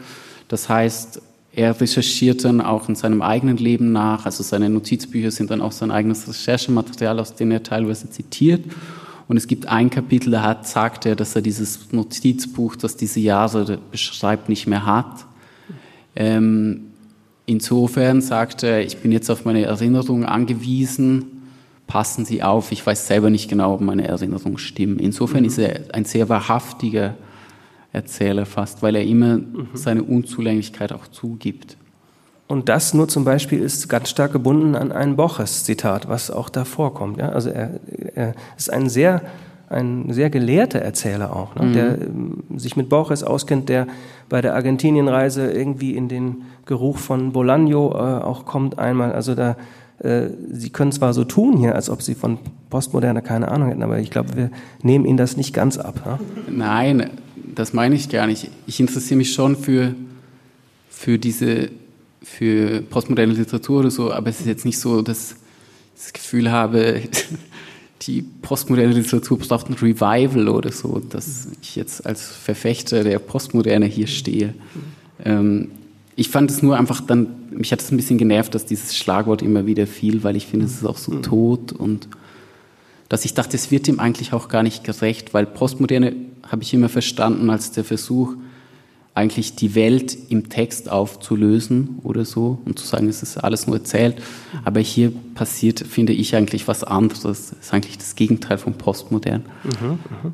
[0.49, 1.23] Das heißt,
[1.53, 4.27] er recherchiert dann auch in seinem eigenen Leben nach.
[4.27, 8.63] Also seine Notizbücher sind dann auch sein eigenes Recherchematerial, aus dem er teilweise zitiert.
[9.29, 13.21] Und es gibt ein Kapitel, da hat, sagt er, dass er dieses Notizbuch, das diese
[13.21, 15.25] Jahre beschreibt, nicht mehr hat.
[16.15, 16.93] Ähm,
[17.47, 21.37] Insofern sagt er, ich bin jetzt auf meine Erinnerungen angewiesen,
[21.87, 24.99] passen Sie auf, ich weiß selber nicht genau, ob meine Erinnerungen stimmen.
[24.99, 25.47] Insofern mhm.
[25.47, 27.15] ist er ein sehr wahrhaftiger
[27.93, 29.69] Erzähler fast, weil er immer mhm.
[29.75, 31.77] seine Unzulänglichkeit auch zugibt.
[32.49, 36.65] Und das nur zum Beispiel ist ganz stark gebunden an ein Borges-Zitat, was auch da
[36.65, 37.19] vorkommt.
[37.19, 37.31] Ja?
[37.31, 37.81] Also er,
[38.15, 39.23] er ist ein sehr
[39.69, 41.67] ein sehr gelehrter Erzähler auch, ne?
[41.67, 41.73] mhm.
[41.73, 43.87] der ähm, sich mit Borges auskennt, der
[44.29, 49.13] bei der Argentinienreise irgendwie in den Geruch von Bolaño äh, auch kommt einmal.
[49.13, 49.57] Also da,
[49.99, 52.39] äh, Sie können zwar so tun hier, als ob Sie von
[52.71, 54.51] Postmoderne keine Ahnung hätten, aber ich glaube, wir
[54.83, 56.01] nehmen Ihnen das nicht ganz ab.
[56.05, 56.19] Ja?
[56.49, 57.11] Nein,
[57.55, 58.51] das meine ich gar nicht.
[58.67, 59.95] Ich interessiere mich schon für,
[60.89, 61.71] für diese,
[62.23, 66.53] für postmoderne Literatur oder so, aber es ist jetzt nicht so, dass ich das Gefühl
[66.53, 67.01] habe,
[68.03, 73.87] die postmoderne Literatur braucht ein Revival oder so, dass ich jetzt als Verfechter der Postmoderne
[73.87, 74.55] hier stehe.
[75.25, 75.71] Ähm,
[76.15, 79.43] ich fand es nur einfach dann, mich hat es ein bisschen genervt, dass dieses Schlagwort
[79.43, 82.09] immer wieder fiel, weil ich finde, es ist auch so tot und
[83.09, 86.15] dass ich dachte, es wird ihm eigentlich auch gar nicht gerecht, weil Postmoderne
[86.51, 88.35] habe ich immer verstanden als der Versuch,
[89.17, 93.77] eigentlich die Welt im Text aufzulösen oder so und zu sagen, es ist alles nur
[93.77, 94.17] erzählt.
[94.65, 97.23] Aber hier passiert, finde ich, eigentlich was anderes.
[97.23, 99.47] Das ist eigentlich das Gegenteil von Postmodern.
[99.65, 100.33] Mhm, mhm.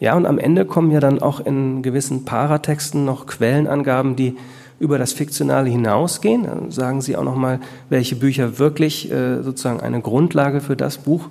[0.00, 4.34] Ja, und am Ende kommen ja dann auch in gewissen Paratexten noch Quellenangaben, die
[4.80, 6.42] über das Fiktionale hinausgehen.
[6.42, 11.28] Dann sagen Sie auch nochmal, welche Bücher wirklich äh, sozusagen eine Grundlage für das Buch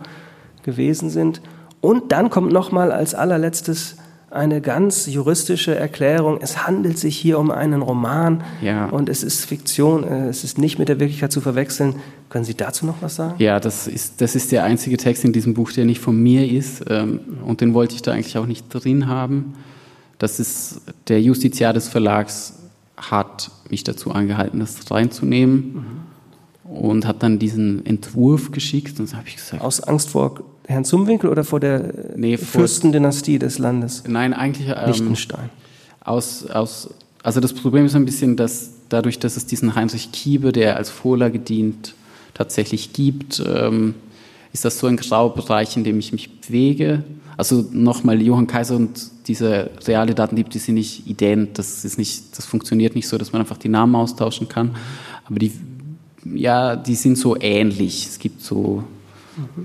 [0.63, 1.41] gewesen sind.
[1.81, 3.97] Und dann kommt nochmal als allerletztes
[4.31, 6.39] eine ganz juristische Erklärung.
[6.41, 8.85] Es handelt sich hier um einen Roman ja.
[8.85, 11.95] und es ist Fiktion, äh, es ist nicht mit der Wirklichkeit zu verwechseln.
[12.29, 13.35] Können Sie dazu noch was sagen?
[13.39, 16.49] Ja, das ist, das ist der einzige Text in diesem Buch, der nicht von mir
[16.49, 19.53] ist ähm, und den wollte ich da eigentlich auch nicht drin haben.
[20.17, 22.53] Das ist der Justiziar des Verlags
[22.95, 25.73] hat mich dazu angehalten, das reinzunehmen.
[25.73, 26.11] Mhm
[26.71, 29.61] und hat dann diesen Entwurf geschickt und habe ich gesagt.
[29.61, 34.03] Aus Angst vor Herrn Zumwinkel oder vor der nee, Fürstendynastie des Landes?
[34.07, 35.49] Nein, eigentlich ähm, Liechtenstein.
[36.03, 36.89] Aus, aus,
[37.23, 40.89] also das Problem ist ein bisschen, dass dadurch, dass es diesen Heinrich Kiebe, der als
[40.89, 41.95] Vorlage dient,
[42.33, 43.95] tatsächlich gibt, ähm,
[44.53, 47.03] ist das so ein Graubereich, in dem ich mich bewege.
[47.37, 52.37] Also nochmal, Johann Kaiser und diese reale Datendieb, die sind nicht ident, das ist nicht,
[52.37, 54.75] das funktioniert nicht so, dass man einfach die Namen austauschen kann.
[55.25, 55.51] Aber die,
[56.25, 58.07] ja, die sind so ähnlich.
[58.07, 58.83] Es gibt so,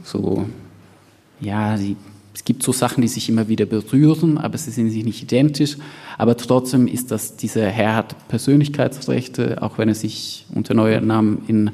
[0.05, 0.47] so,
[1.41, 1.97] ja, die,
[2.35, 5.77] es gibt so Sachen, die sich immer wieder berühren, aber sie sind sich nicht identisch.
[6.19, 11.43] Aber trotzdem ist das, dieser Herr hat Persönlichkeitsrechte, auch wenn er sich unter neuem Namen
[11.47, 11.71] in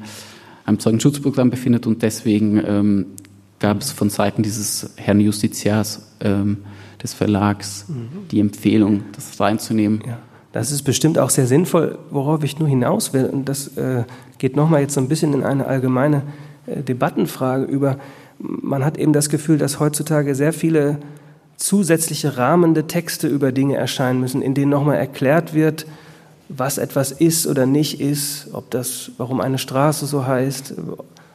[0.65, 3.05] einem Zeugenschutzprogramm befindet und deswegen ähm,
[3.59, 6.57] gab es von Seiten dieses Herrn Justiziars ähm,
[7.01, 8.27] des Verlags mhm.
[8.31, 10.01] die Empfehlung, das reinzunehmen.
[10.05, 10.19] Ja.
[10.53, 13.25] Das ist bestimmt auch sehr sinnvoll, worauf ich nur hinaus will.
[13.25, 14.03] Und das äh,
[14.37, 16.23] geht nochmal jetzt so ein bisschen in eine allgemeine
[16.67, 17.97] äh, Debattenfrage über.
[18.39, 20.99] Man hat eben das Gefühl, dass heutzutage sehr viele
[21.57, 25.85] zusätzliche rahmende Texte über Dinge erscheinen müssen, in denen nochmal erklärt wird,
[26.49, 30.75] was etwas ist oder nicht ist, ob das, warum eine Straße so heißt.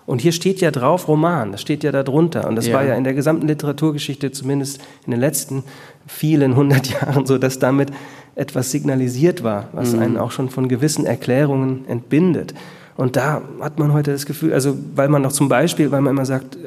[0.06, 2.46] Und hier steht ja drauf Roman, das steht ja da drunter.
[2.48, 2.74] Und das ja.
[2.74, 5.64] war ja in der gesamten Literaturgeschichte, zumindest in den letzten
[6.06, 7.90] vielen hundert Jahren, so, dass damit
[8.34, 10.02] etwas signalisiert war, was mhm.
[10.02, 12.54] einen auch schon von gewissen Erklärungen entbindet.
[12.98, 16.10] Und da hat man heute das Gefühl, also weil man noch zum Beispiel, weil man
[16.10, 16.58] immer sagt,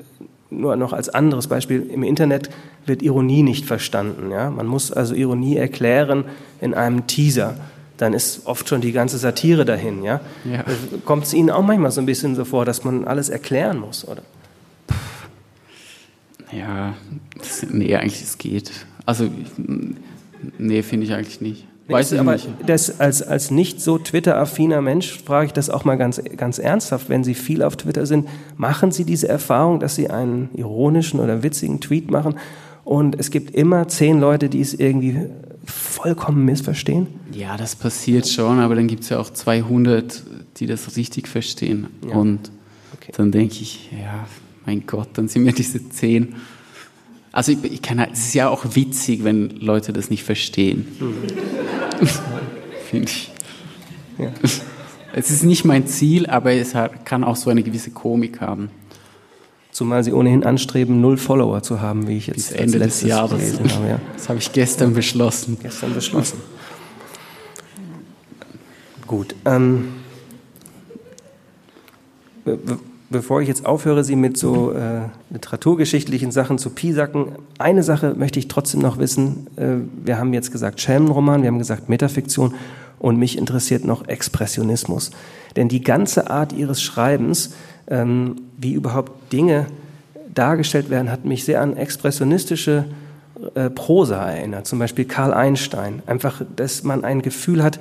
[0.50, 2.50] nur noch als anderes Beispiel, im Internet
[2.86, 4.32] wird Ironie nicht verstanden.
[4.32, 4.50] Ja?
[4.50, 6.26] Man muss also Ironie erklären
[6.60, 7.56] in einem Teaser
[8.02, 10.04] dann ist oft schon die ganze Satire dahin.
[10.04, 10.22] Ja?
[10.44, 10.66] ja.
[11.06, 14.08] Kommt es Ihnen auch manchmal so ein bisschen so vor, dass man alles erklären muss,
[14.08, 14.24] oder?
[16.52, 16.96] Ja,
[17.38, 18.72] das, nee, eigentlich es geht.
[19.06, 19.30] Also,
[20.58, 21.68] nee, finde ich eigentlich nicht.
[21.92, 22.48] Weiß ich aber nicht.
[22.66, 27.10] Das, als, als nicht so Twitter-affiner Mensch frage ich das auch mal ganz, ganz ernsthaft.
[27.10, 28.28] Wenn Sie viel auf Twitter sind,
[28.58, 32.36] machen Sie diese Erfahrung, dass Sie einen ironischen oder witzigen Tweet machen
[32.84, 35.18] und es gibt immer zehn Leute, die es irgendwie
[35.66, 37.08] vollkommen missverstehen?
[37.32, 40.24] Ja, das passiert schon, aber dann gibt es ja auch 200,
[40.58, 41.88] die das richtig verstehen.
[42.08, 42.16] Ja.
[42.16, 42.52] Und
[42.94, 43.12] okay.
[43.16, 44.28] dann denke ich, ja,
[44.66, 46.36] mein Gott, dann sind mir diese zehn.
[47.32, 50.88] Also ich, ich kann, es ist ja auch witzig, wenn Leute das nicht verstehen.
[51.00, 51.14] Mhm.
[52.90, 53.32] Finde ich.
[54.18, 54.32] Ja.
[55.14, 58.70] Es ist nicht mein Ziel, aber es hat, kann auch so eine gewisse Komik haben.
[59.72, 63.60] Zumal Sie ohnehin anstreben, null Follower zu haben, wie ich jetzt Bis Ende des Jahres.
[63.60, 64.00] Habe, ja.
[64.14, 65.58] Das habe ich gestern beschlossen.
[65.62, 66.42] Gestern beschlossen.
[69.08, 69.36] Gut.
[69.46, 69.94] Ähm,
[73.12, 78.40] bevor ich jetzt aufhöre, Sie mit so äh, literaturgeschichtlichen Sachen zu piesacken, eine Sache möchte
[78.40, 79.48] ich trotzdem noch wissen.
[79.58, 82.56] Äh, wir haben jetzt gesagt Schelmenroman, wir haben gesagt Metafiktion
[83.00, 85.12] und mich interessiert noch Expressionismus.
[85.56, 87.54] Denn die ganze Art Ihres Schreibens
[87.88, 89.68] ähm, wie überhaupt Dinge
[90.34, 92.86] dargestellt werden, hat mich sehr an expressionistische
[93.56, 96.02] äh, Prosa erinnert, zum Beispiel Karl Einstein.
[96.06, 97.80] Einfach, dass man ein Gefühl hat,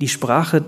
[0.00, 0.64] die Sprache,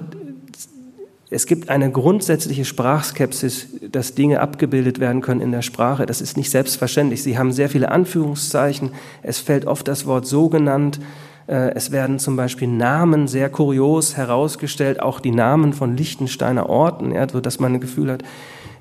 [1.33, 6.05] es gibt eine grundsätzliche Sprachskepsis, dass Dinge abgebildet werden können in der Sprache.
[6.05, 7.23] Das ist nicht selbstverständlich.
[7.23, 8.91] Sie haben sehr viele Anführungszeichen.
[9.23, 10.99] Es fällt oft das Wort so genannt.
[11.47, 17.13] Äh, es werden zum Beispiel Namen sehr kurios herausgestellt, auch die Namen von Liechtensteiner Orten,
[17.13, 18.25] ja, so dass man ein Gefühl hat,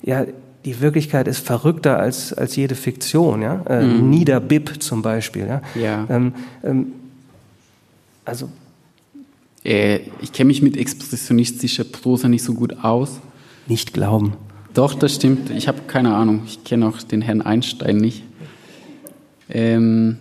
[0.01, 0.25] ja,
[0.65, 3.61] die Wirklichkeit ist verrückter als, als jede Fiktion, ja.
[3.67, 4.09] Äh, mhm.
[4.09, 5.61] Niederbib zum Beispiel, ja.
[5.75, 6.05] ja.
[6.09, 6.33] Ähm,
[6.63, 6.93] ähm,
[8.25, 8.49] also.
[9.69, 13.19] Äh, ich kenne mich mit expressionistischer Prosa nicht so gut aus.
[13.67, 14.33] Nicht glauben.
[14.73, 15.51] Doch, das stimmt.
[15.51, 16.41] Ich habe keine Ahnung.
[16.47, 18.23] Ich kenne auch den Herrn Einstein nicht.
[19.47, 20.17] Ähm,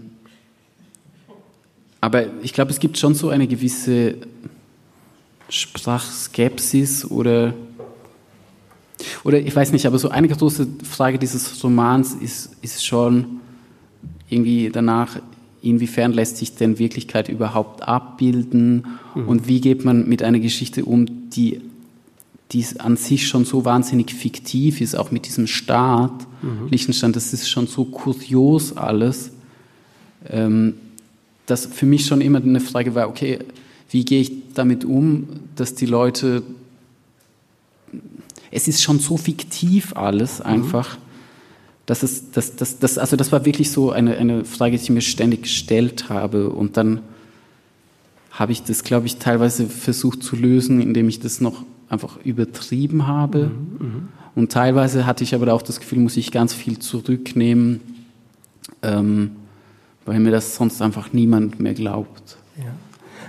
[2.01, 4.17] aber ich glaube, es gibt schon so eine gewisse
[5.49, 7.55] Sprachskepsis oder
[9.23, 13.41] oder ich weiß nicht, aber so eine große Frage dieses Romans ist, ist schon
[14.29, 15.21] irgendwie danach,
[15.63, 19.29] inwiefern lässt sich denn Wirklichkeit überhaupt abbilden mhm.
[19.29, 21.61] und wie geht man mit einer Geschichte um, die,
[22.53, 26.69] die an sich schon so wahnsinnig fiktiv ist, auch mit diesem Staat, mhm.
[26.71, 29.31] Liechtenstein, das ist schon so kurios alles,
[30.29, 30.75] ähm,
[31.47, 33.39] dass für mich schon immer eine Frage war, okay,
[33.91, 36.43] wie gehe ich damit um, dass die Leute
[38.51, 40.97] es ist schon so fiktiv alles einfach.
[40.97, 41.03] Mhm.
[41.89, 44.91] Das ist, das, das, das, also das war wirklich so eine, eine Frage, die ich
[44.91, 46.51] mir ständig gestellt habe.
[46.51, 47.01] Und dann
[48.31, 53.07] habe ich das, glaube ich, teilweise versucht zu lösen, indem ich das noch einfach übertrieben
[53.07, 53.47] habe.
[53.79, 54.09] Mhm, mhm.
[54.35, 57.81] Und teilweise hatte ich aber auch das Gefühl, muss ich ganz viel zurücknehmen,
[58.83, 59.31] ähm,
[60.05, 62.37] weil mir das sonst einfach niemand mehr glaubt.
[62.59, 62.65] Ja.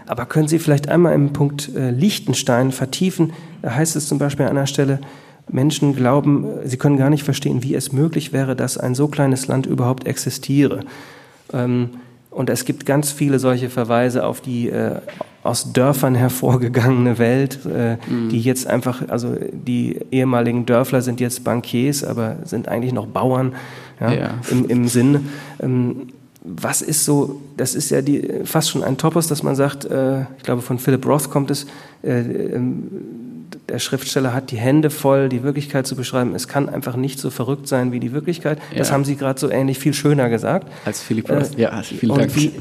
[0.05, 3.31] Aber können Sie vielleicht einmal im Punkt äh, Liechtenstein vertiefen?
[3.61, 4.99] Da heißt es zum Beispiel an einer Stelle,
[5.51, 9.47] Menschen glauben, sie können gar nicht verstehen, wie es möglich wäre, dass ein so kleines
[9.47, 10.81] Land überhaupt existiere.
[11.53, 11.89] Ähm,
[12.31, 14.99] und es gibt ganz viele solche Verweise auf die, äh,
[15.41, 18.29] aus Dörfern hervorgegangene Welt, äh, mhm.
[18.29, 23.53] die jetzt einfach, also die ehemaligen Dörfler sind jetzt Bankiers, aber sind eigentlich noch Bauern
[23.99, 24.29] ja, ja.
[24.51, 25.29] Im, im Sinn.
[25.61, 26.07] Ähm,
[26.43, 30.21] was ist so, das ist ja die, fast schon ein Topos, dass man sagt, äh,
[30.37, 31.65] ich glaube von Philip Roth kommt es,
[32.03, 32.87] äh, ähm,
[33.69, 36.35] der Schriftsteller hat die Hände voll, die Wirklichkeit zu beschreiben.
[36.35, 38.59] Es kann einfach nicht so verrückt sein wie die Wirklichkeit.
[38.71, 38.79] Ja.
[38.79, 40.67] Das haben Sie gerade so ähnlich viel schöner gesagt.
[40.85, 41.57] Als Philip Roth.
[41.57, 42.35] Äh, ja, vielen Dank.
[42.35, 42.51] Wie,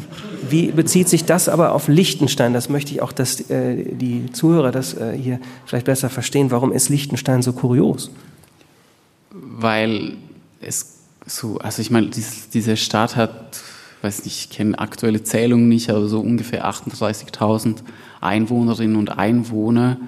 [0.49, 2.53] wie, bezieht sich das aber auf Liechtenstein?
[2.53, 6.51] Das möchte ich auch, dass äh, die Zuhörer das äh, hier vielleicht besser verstehen.
[6.51, 8.11] Warum ist Liechtenstein so kurios?
[9.31, 10.17] Weil
[10.61, 13.61] es so, also ich meine, dies, dieser Staat hat,
[14.03, 17.79] weiß nicht, ich kenne aktuelle Zählungen nicht, aber so ungefähr 38.000
[18.21, 19.99] Einwohnerinnen und Einwohner.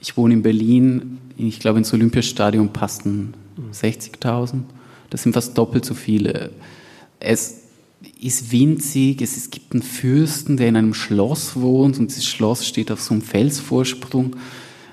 [0.00, 3.34] Ich wohne in Berlin, ich glaube ins Olympiastadion passen
[3.72, 4.62] 60.000.
[5.10, 6.50] Das sind fast doppelt so viele.
[7.20, 7.62] Es
[8.20, 12.90] ist winzig, es, gibt einen Fürsten, der in einem Schloss wohnt und dieses Schloss steht
[12.90, 14.36] auf so einem Felsvorsprung.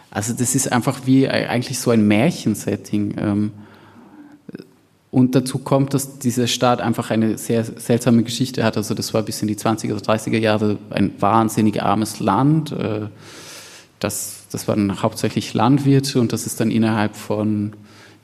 [0.09, 3.15] Also das ist einfach wie eigentlich so ein Märchensetting.
[3.17, 3.51] Ähm,
[5.09, 8.77] und dazu kommt, dass dieser Staat einfach eine sehr seltsame Geschichte hat.
[8.77, 12.71] Also das war bis in die 20er oder 30er Jahre ein wahnsinnig armes Land.
[12.71, 13.07] Äh,
[13.99, 17.73] das, das waren hauptsächlich Landwirte und das ist dann innerhalb von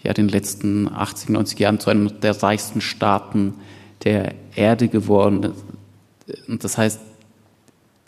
[0.04, 3.56] ja, den letzten 80, 90 Jahren zu einem der reichsten Staaten
[4.04, 5.54] der Erde geworden.
[6.48, 7.00] Und das heißt,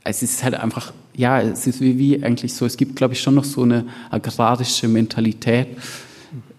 [0.04, 3.22] es ist halt einfach, ja, es ist wie, wie eigentlich so, es gibt, glaube ich,
[3.22, 5.68] schon noch so eine agrarische Mentalität,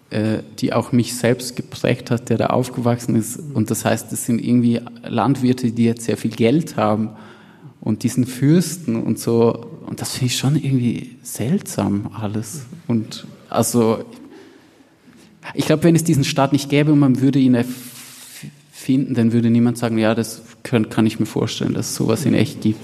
[0.09, 3.39] äh, die auch mich selbst geprägt hat, der da aufgewachsen ist.
[3.53, 7.11] Und das heißt, es sind irgendwie Landwirte, die jetzt sehr viel Geld haben
[7.81, 9.72] und diesen Fürsten und so.
[9.93, 12.65] Und das finde ich schon irgendwie seltsam alles.
[12.87, 14.03] Und also,
[15.53, 19.51] ich glaube, wenn es diesen Staat nicht gäbe und man würde ihn erfinden, dann würde
[19.51, 22.81] niemand sagen, ja, das kann, kann ich mir vorstellen, dass es sowas in echt gibt.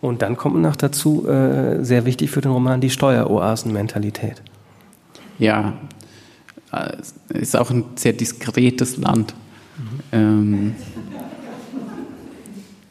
[0.00, 4.40] Und dann kommt noch dazu, äh, sehr wichtig für den Roman, die Steueroasen-Mentalität.
[5.38, 5.74] Ja,
[6.98, 9.34] es ist auch ein sehr diskretes Land.
[9.76, 10.00] Mhm.
[10.12, 10.74] Ähm,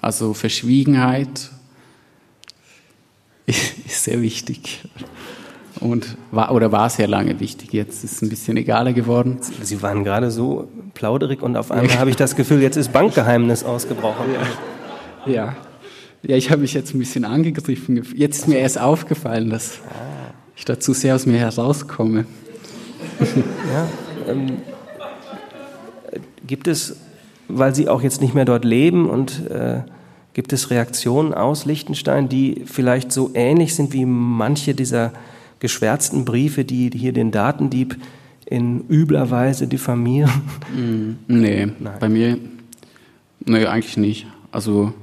[0.08, 1.50] also Verschwiegenheit
[3.46, 4.86] ist sehr wichtig.
[5.82, 7.74] Und war, oder war sehr lange wichtig.
[7.74, 9.40] Jetzt ist es ein bisschen egaler geworden.
[9.62, 13.66] Sie waren gerade so plauderig und auf einmal habe ich das Gefühl, jetzt ist Bankgeheimnis
[13.66, 14.28] ausgebrochen.
[15.26, 15.34] Ja.
[15.34, 15.56] ja.
[16.24, 18.02] Ja, ich habe mich jetzt ein bisschen angegriffen.
[18.16, 19.82] Jetzt ist mir erst aufgefallen, dass
[20.56, 22.26] ich da zu sehr aus mir herauskomme.
[23.74, 23.88] Ja,
[24.32, 24.58] ähm,
[26.46, 26.96] gibt es,
[27.48, 29.82] weil Sie auch jetzt nicht mehr dort leben und äh,
[30.38, 35.12] gibt es Reaktionen aus Liechtenstein, die vielleicht so ähnlich sind wie manche dieser
[35.58, 37.98] geschwärzten Briefe, die hier den Datendieb
[38.46, 40.30] in übler Weise diffamieren?
[40.76, 41.98] Mm, nee, Nein.
[42.00, 42.38] bei mir,
[43.46, 44.28] nee, eigentlich nicht.
[44.52, 44.94] Also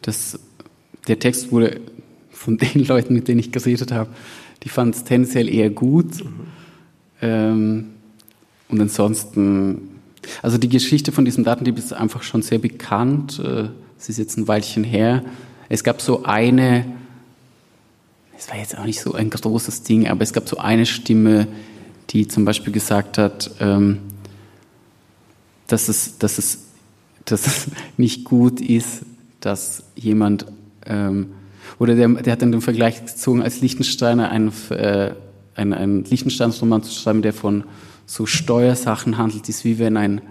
[0.00, 0.38] das,
[1.08, 1.80] der Text wurde
[2.30, 4.10] von den Leuten, mit denen ich geredet habe,
[4.62, 6.24] die fanden es tendenziell eher gut.
[6.24, 6.30] Mhm.
[7.20, 7.84] Ähm,
[8.68, 9.88] und ansonsten,
[10.40, 13.40] also die Geschichte von diesem Datendieb ist einfach schon sehr bekannt.
[13.44, 15.22] Äh, es ist jetzt ein Weilchen her.
[15.68, 16.86] Es gab so eine,
[18.36, 21.46] es war jetzt auch nicht so ein großes Ding, aber es gab so eine Stimme,
[22.08, 23.98] die zum Beispiel gesagt hat, ähm,
[25.66, 26.64] dass, es, dass, es,
[27.26, 27.66] dass es
[27.98, 29.02] nicht gut ist,
[29.40, 30.46] dass jemand,
[30.86, 31.34] ähm,
[31.78, 35.12] oder der, der hat dann den Vergleich gezogen, als Liechtensteiner einen, äh,
[35.54, 37.64] einen, einen Liechtensteinsroman zu schreiben, der von
[38.06, 40.22] so Steuersachen handelt, ist wie wenn ein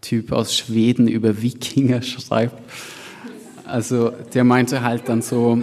[0.00, 2.56] Typ aus Schweden über Wikinger schreibt.
[3.68, 5.62] Also der meinte halt dann so,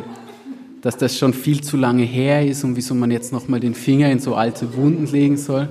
[0.81, 4.11] dass das schon viel zu lange her ist und wieso man jetzt nochmal den Finger
[4.11, 5.69] in so alte Wunden legen soll.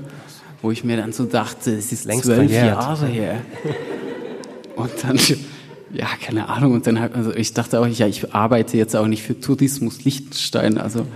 [0.60, 2.80] Wo ich mir dann so dachte, es ist Längst zwölf verjährt.
[2.80, 3.42] Jahre her.
[4.76, 5.18] Und dann
[5.94, 6.72] ja, keine Ahnung.
[6.72, 10.04] Und dann halt, also ich dachte auch, ja, ich arbeite jetzt auch nicht für Tourismus
[10.04, 10.78] Liechtenstein.
[10.78, 11.06] Also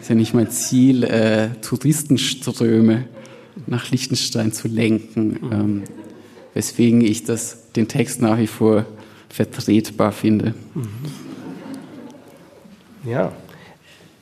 [0.00, 3.04] ist ja nicht mein Ziel, äh, Touristenströme
[3.66, 5.38] nach Liechtenstein zu lenken.
[5.52, 5.82] Ähm,
[6.54, 8.86] weswegen ich das, den Text nach wie vor
[9.32, 10.54] vertretbar finde.
[13.04, 13.32] Ja,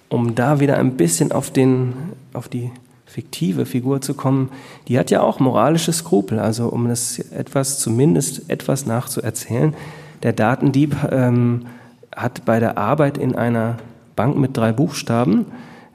[0.08, 1.92] um da wieder ein bisschen auf, den,
[2.32, 2.70] auf die
[3.06, 4.50] fiktive Figur zu kommen,
[4.86, 6.38] die hat ja auch moralische Skrupel.
[6.38, 9.74] Also um das etwas, zumindest etwas nachzuerzählen,
[10.22, 11.66] der Datendieb ähm,
[12.14, 13.78] hat bei der Arbeit in einer
[14.14, 15.46] Bank mit drei Buchstaben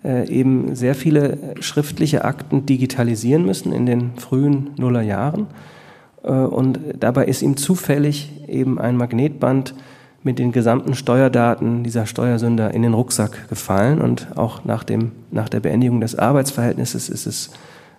[0.03, 5.43] äh, eben sehr viele schriftliche Akten digitalisieren müssen in den frühen Nullerjahren.
[5.43, 5.74] Äh,
[6.30, 9.76] und dabei ist ihm zufällig eben ein Magnetband
[10.23, 15.49] mit den gesamten Steuerdaten dieser Steuersünder in den Rucksack gefallen und auch nach, dem, nach
[15.49, 17.51] der Beendigung des Arbeitsverhältnisses ist es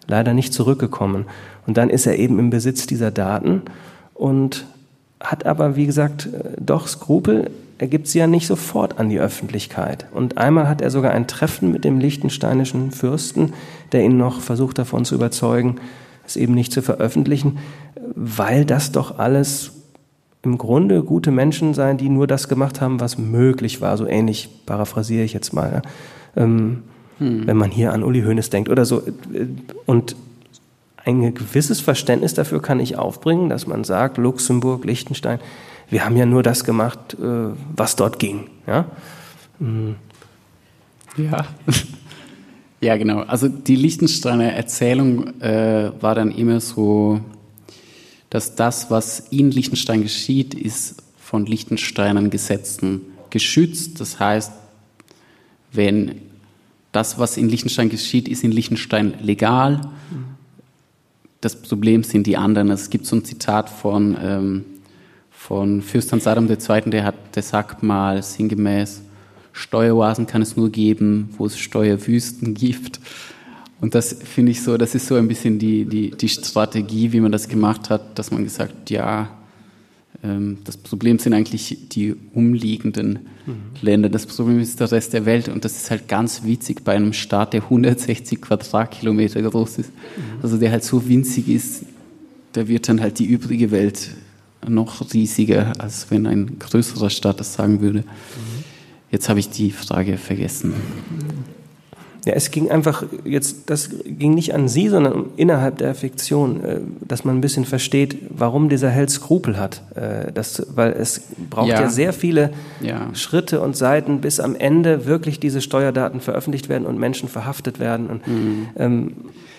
[0.08, 1.26] leider nicht zurückgekommen.
[1.68, 3.62] Und dann ist er eben im Besitz dieser Daten
[4.12, 4.66] und
[5.20, 7.50] hat aber, wie gesagt, doch Skrupel.
[7.78, 10.06] Er gibt sie ja nicht sofort an die Öffentlichkeit.
[10.12, 13.52] Und einmal hat er sogar ein Treffen mit dem liechtensteinischen Fürsten,
[13.92, 15.76] der ihn noch versucht davon zu überzeugen,
[16.28, 17.58] es eben nicht zu veröffentlichen,
[18.14, 19.72] weil das doch alles
[20.42, 23.96] im Grunde gute Menschen seien, die nur das gemacht haben, was möglich war.
[23.96, 25.82] So ähnlich paraphrasiere ich jetzt mal.
[26.36, 26.84] Ähm,
[27.18, 27.46] hm.
[27.46, 29.02] Wenn man hier an Uli Hoeneß denkt oder so.
[29.86, 30.16] Und
[31.04, 35.40] ein gewisses Verständnis dafür kann ich aufbringen, dass man sagt, Luxemburg, Liechtenstein,
[35.88, 38.48] wir haben ja nur das gemacht, äh, was dort ging.
[38.66, 38.86] Ja,
[39.58, 39.96] hm.
[41.16, 41.46] ja.
[42.86, 43.20] ja genau.
[43.22, 47.20] Also die Liechtensteiner Erzählung äh, war dann immer so,
[48.30, 54.00] dass das, was in Liechtenstein geschieht, ist von Liechtensteinern Gesetzen geschützt.
[54.00, 54.52] Das heißt,
[55.72, 56.14] wenn
[56.92, 59.80] das, was in Liechtenstein geschieht, ist in Liechtenstein legal.
[61.40, 62.70] Das Problem sind die anderen.
[62.70, 64.64] Es gibt so ein Zitat von, ähm,
[65.30, 69.02] von Fürst Hans Adam II., der, hat, der sagt mal sinngemäß,
[69.56, 73.00] Steueroasen kann es nur geben, wo es Steuerwüsten gibt.
[73.80, 77.20] Und das finde ich so, das ist so ein bisschen die, die, die Strategie, wie
[77.20, 79.30] man das gemacht hat, dass man gesagt, ja,
[80.22, 83.54] ähm, das Problem sind eigentlich die umliegenden mhm.
[83.80, 84.10] Länder.
[84.10, 85.48] Das Problem ist der Rest der Welt.
[85.48, 89.90] Und das ist halt ganz witzig bei einem Staat, der 160 Quadratkilometer groß ist.
[89.90, 90.42] Mhm.
[90.42, 91.84] Also der halt so winzig ist,
[92.52, 94.10] da wird dann halt die übrige Welt
[94.66, 98.04] noch riesiger, als wenn ein größerer Staat das sagen würde.
[99.10, 100.74] Jetzt habe ich die Frage vergessen.
[102.26, 106.80] Ja, es ging einfach jetzt, das ging nicht an Sie, sondern innerhalb der Fiktion, äh,
[107.06, 109.82] dass man ein bisschen versteht, warum dieser Held Skrupel hat.
[109.94, 112.50] Äh, das, weil es braucht ja, ja sehr viele
[112.80, 113.14] ja.
[113.14, 118.08] Schritte und Seiten, bis am Ende wirklich diese Steuerdaten veröffentlicht werden und Menschen verhaftet werden.
[118.08, 118.68] Und, mhm.
[118.76, 119.12] ähm,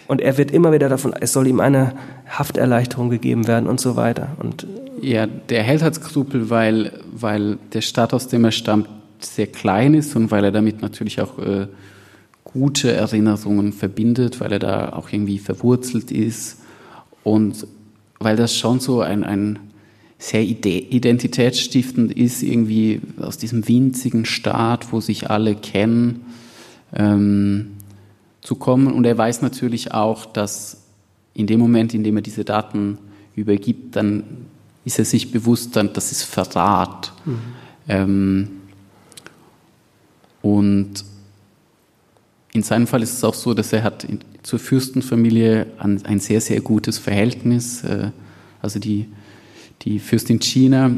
[0.10, 1.93] und er wird immer wieder davon, es soll ihm eine
[2.28, 4.36] Hafterleichterung gegeben werden und so weiter.
[4.43, 4.68] Und
[5.02, 8.89] ja, der Held hat Skrupel, weil, weil der Staat, aus dem er stammt,
[9.20, 11.68] sehr klein ist und weil er damit natürlich auch äh,
[12.43, 16.59] gute Erinnerungen verbindet, weil er da auch irgendwie verwurzelt ist
[17.24, 17.68] und
[18.20, 19.59] weil das schon so ein, ein
[20.18, 26.26] sehr identitätsstiftend ist, irgendwie aus diesem winzigen Staat, wo sich alle kennen,
[26.95, 27.74] ähm,
[28.41, 28.88] zu kommen.
[28.88, 30.82] Und er weiß natürlich auch, dass
[31.36, 32.97] in dem Moment, in dem er diese Daten
[33.36, 34.24] übergibt, dann
[34.86, 37.13] ist er sich bewusst, dann, das ist Verrat.
[37.26, 37.39] Mhm.
[37.88, 38.47] Ähm,
[40.42, 41.04] und
[42.54, 44.08] in seinem Fall ist es auch so, dass er hat
[44.44, 47.84] zur Fürstenfamilie ein sehr, sehr gutes Verhältnis.
[47.84, 48.12] Äh,
[48.62, 49.08] also die,
[49.84, 50.92] die Fürstin China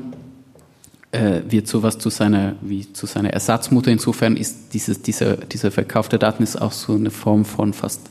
[1.11, 3.91] äh, wird sowas zu seiner, wie zu seiner Ersatzmutter.
[3.91, 8.09] Insofern ist dieses, dieser, dieser Verkauf der Daten ist auch so eine Form von fast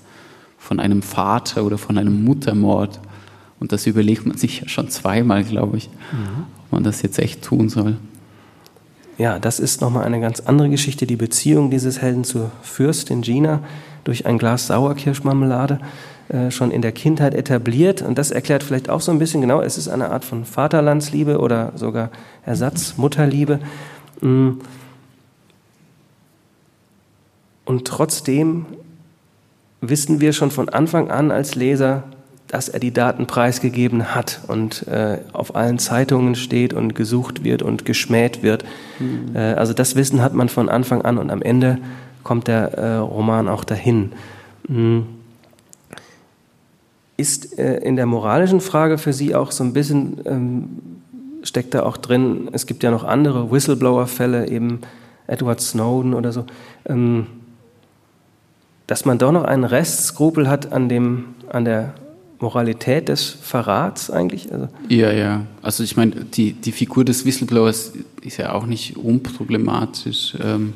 [0.59, 3.01] von einem Vater oder von einem Muttermord.
[3.61, 6.45] Und das überlegt man sich ja schon zweimal, glaube ich, mhm.
[6.65, 7.97] ob man das jetzt echt tun soll
[9.19, 13.61] ja, das ist nochmal eine ganz andere Geschichte, die Beziehung dieses Helden zur Fürstin Gina
[14.05, 15.81] durch ein Glas Sauerkirschmarmelade
[16.29, 18.01] äh, schon in der Kindheit etabliert.
[18.01, 21.39] Und das erklärt vielleicht auch so ein bisschen genau, es ist eine Art von Vaterlandsliebe
[21.39, 22.11] oder sogar
[22.47, 23.59] Ersatzmutterliebe.
[24.21, 24.51] Mm.
[27.65, 28.67] Und trotzdem
[29.81, 32.05] wissen wir schon von Anfang an als Leser,
[32.49, 37.63] dass er die Daten preisgegeben hat und äh, auf allen Zeitungen steht und gesucht wird
[37.63, 38.65] und geschmäht wird.
[38.99, 39.37] Mhm.
[39.37, 41.79] Äh, also das Wissen hat man von Anfang an und am Ende
[42.25, 44.13] kommt der äh, Roman auch dahin.
[44.67, 45.07] Mhm.
[47.19, 50.69] Ist äh, in der moralischen Frage für Sie auch so ein bisschen, ähm,
[51.43, 54.81] steckt da auch drin, es gibt ja noch andere Whistleblower-Fälle, eben
[55.27, 56.47] Edward Snowden oder so,
[56.87, 57.27] ähm,
[58.87, 61.93] dass man doch noch einen Restskrupel hat an, dem, an der
[62.41, 64.53] Moralität des Verrats eigentlich?
[64.53, 65.47] Also ja, ja.
[65.63, 70.37] Also ich meine, die, die Figur des Whistleblowers ist ja auch nicht unproblematisch.
[70.43, 70.75] Ähm,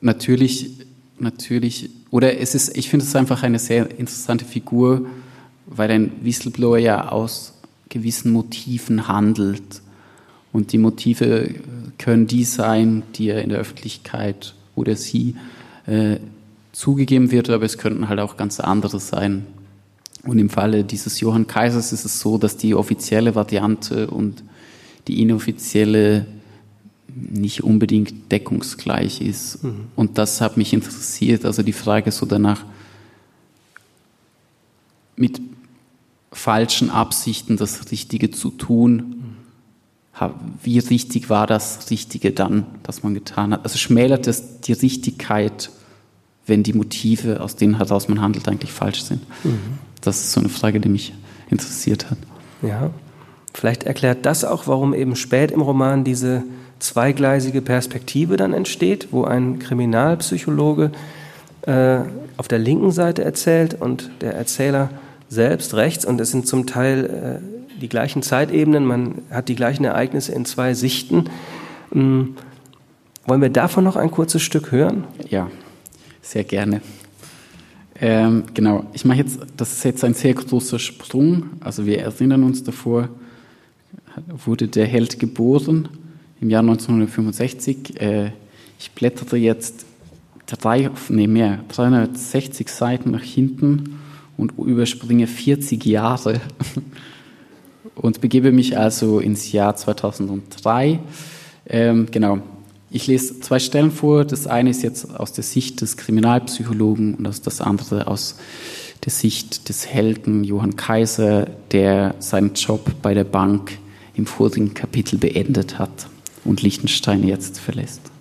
[0.00, 0.70] natürlich,
[1.18, 5.06] natürlich, oder es ist, ich finde es einfach eine sehr interessante Figur,
[5.66, 7.54] weil ein Whistleblower ja aus
[7.88, 9.82] gewissen Motiven handelt.
[10.52, 11.54] Und die Motive
[11.98, 15.36] können die sein, die er in der Öffentlichkeit oder sie
[15.86, 16.16] äh,
[16.72, 19.46] zugegeben wird, aber es könnten halt auch ganz andere sein.
[20.26, 24.42] Und im Falle dieses Johann Kaisers ist es so, dass die offizielle Variante und
[25.06, 26.26] die inoffizielle
[27.14, 29.62] nicht unbedingt deckungsgleich ist.
[29.62, 29.86] Mhm.
[29.94, 31.44] Und das hat mich interessiert.
[31.44, 32.64] Also die Frage so danach,
[35.16, 35.40] mit
[36.32, 39.36] falschen Absichten das Richtige zu tun,
[40.62, 43.64] wie richtig war das Richtige dann, das man getan hat?
[43.64, 45.70] Also schmälert es die Richtigkeit,
[46.46, 49.22] wenn die Motive, aus denen heraus man handelt, eigentlich falsch sind?
[49.44, 49.78] Mhm.
[50.04, 51.12] Das ist so eine Frage, die mich
[51.50, 52.18] interessiert hat.
[52.62, 52.90] Ja.
[53.52, 56.42] Vielleicht erklärt das auch, warum eben spät im Roman diese
[56.80, 60.90] zweigleisige Perspektive dann entsteht, wo ein Kriminalpsychologe
[61.62, 61.98] äh,
[62.36, 64.90] auf der linken Seite erzählt und der Erzähler
[65.28, 66.04] selbst rechts.
[66.04, 70.44] Und es sind zum Teil äh, die gleichen Zeitebenen, man hat die gleichen Ereignisse in
[70.44, 71.30] zwei Sichten.
[71.94, 72.36] Ähm,
[73.26, 75.04] wollen wir davon noch ein kurzes Stück hören?
[75.28, 75.50] Ja,
[76.20, 76.82] sehr gerne.
[78.00, 81.50] Ähm, genau, ich mache jetzt, das ist jetzt ein sehr großer Sprung.
[81.60, 83.08] Also wir erinnern uns davor,
[84.44, 85.88] wurde der Held geboren
[86.40, 88.00] im Jahr 1965.
[88.00, 88.32] Äh,
[88.78, 89.86] ich blättere jetzt
[90.46, 94.00] drei, nee, mehr, 360 Seiten nach hinten
[94.36, 96.40] und überspringe 40 Jahre
[97.94, 100.98] und begebe mich also ins Jahr 2003.
[101.66, 102.40] Ähm, genau,
[102.94, 104.24] ich lese zwei Stellen vor.
[104.24, 108.36] Das eine ist jetzt aus der Sicht des Kriminalpsychologen und das andere aus
[109.04, 113.78] der Sicht des Helden Johann Kaiser, der seinen Job bei der Bank
[114.14, 116.06] im vorigen Kapitel beendet hat
[116.44, 118.12] und Liechtenstein jetzt verlässt.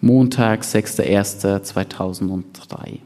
[0.00, 2.98] Montag, 6.1.2003.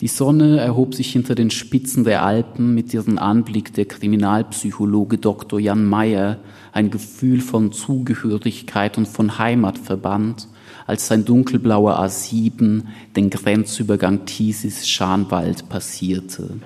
[0.00, 5.58] Die Sonne erhob sich hinter den Spitzen der Alpen mit ihrem Anblick der Kriminalpsychologe Dr.
[5.58, 6.38] Jan Mayer
[6.72, 10.46] ein Gefühl von Zugehörigkeit und von Heimat verband,
[10.86, 12.84] als sein dunkelblauer A7
[13.16, 16.60] den Grenzübergang Thiesis-Scharnwald passierte.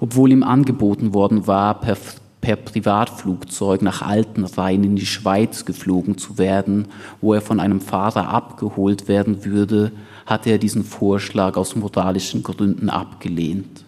[0.00, 1.98] Obwohl ihm angeboten worden war, per,
[2.40, 6.86] per Privatflugzeug nach Altenrhein in die Schweiz geflogen zu werden,
[7.20, 9.92] wo er von einem Fahrer abgeholt werden würde,
[10.26, 13.84] hatte er diesen Vorschlag aus moralischen Gründen abgelehnt.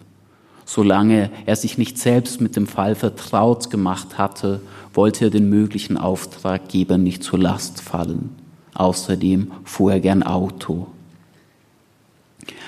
[0.65, 4.61] Solange er sich nicht selbst mit dem Fall vertraut gemacht hatte,
[4.93, 8.31] wollte er den möglichen Auftraggeber nicht zur Last fallen.
[8.73, 10.87] Außerdem fuhr er gern Auto.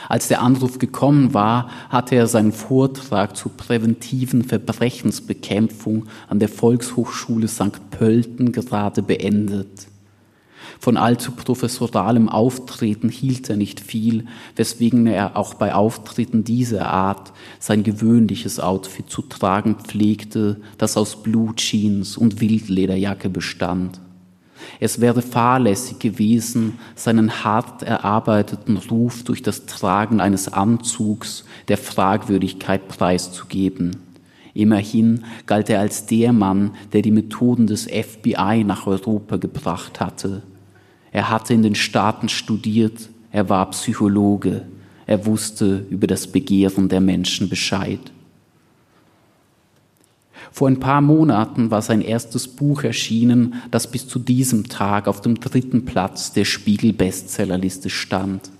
[0.09, 7.47] Als der Anruf gekommen war, hatte er seinen Vortrag zur präventiven Verbrechensbekämpfung an der Volkshochschule
[7.47, 7.89] St.
[7.91, 9.87] Pölten gerade beendet.
[10.79, 14.25] Von allzu professoralem Auftreten hielt er nicht viel,
[14.55, 21.23] weswegen er auch bei Auftritten dieser Art sein gewöhnliches Outfit zu tragen pflegte, das aus
[21.23, 23.99] Blue Jeans und Wildlederjacke bestand.
[24.79, 32.87] Es wäre fahrlässig gewesen, seinen hart erarbeiteten Ruf durch das Tragen eines Anzugs der Fragwürdigkeit
[32.87, 33.97] preiszugeben.
[34.53, 40.41] Immerhin galt er als der Mann, der die Methoden des FBI nach Europa gebracht hatte.
[41.17, 44.67] Er hatte in den Staaten studiert, er war Psychologe,
[45.07, 47.99] er wusste über das Begehren der Menschen Bescheid.
[50.51, 55.19] Vor ein paar Monaten war sein erstes Buch erschienen, das bis zu diesem Tag auf
[55.21, 58.51] dem dritten Platz der Spiegel-Bestsellerliste stand.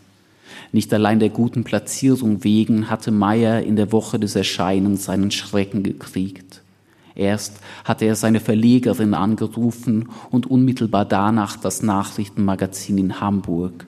[0.72, 5.84] Nicht allein der guten Platzierung wegen hatte Meyer in der Woche des Erscheinens seinen Schrecken
[5.84, 6.64] gekriegt.
[7.18, 13.88] Erst hatte er seine Verlegerin angerufen und unmittelbar danach das Nachrichtenmagazin in Hamburg.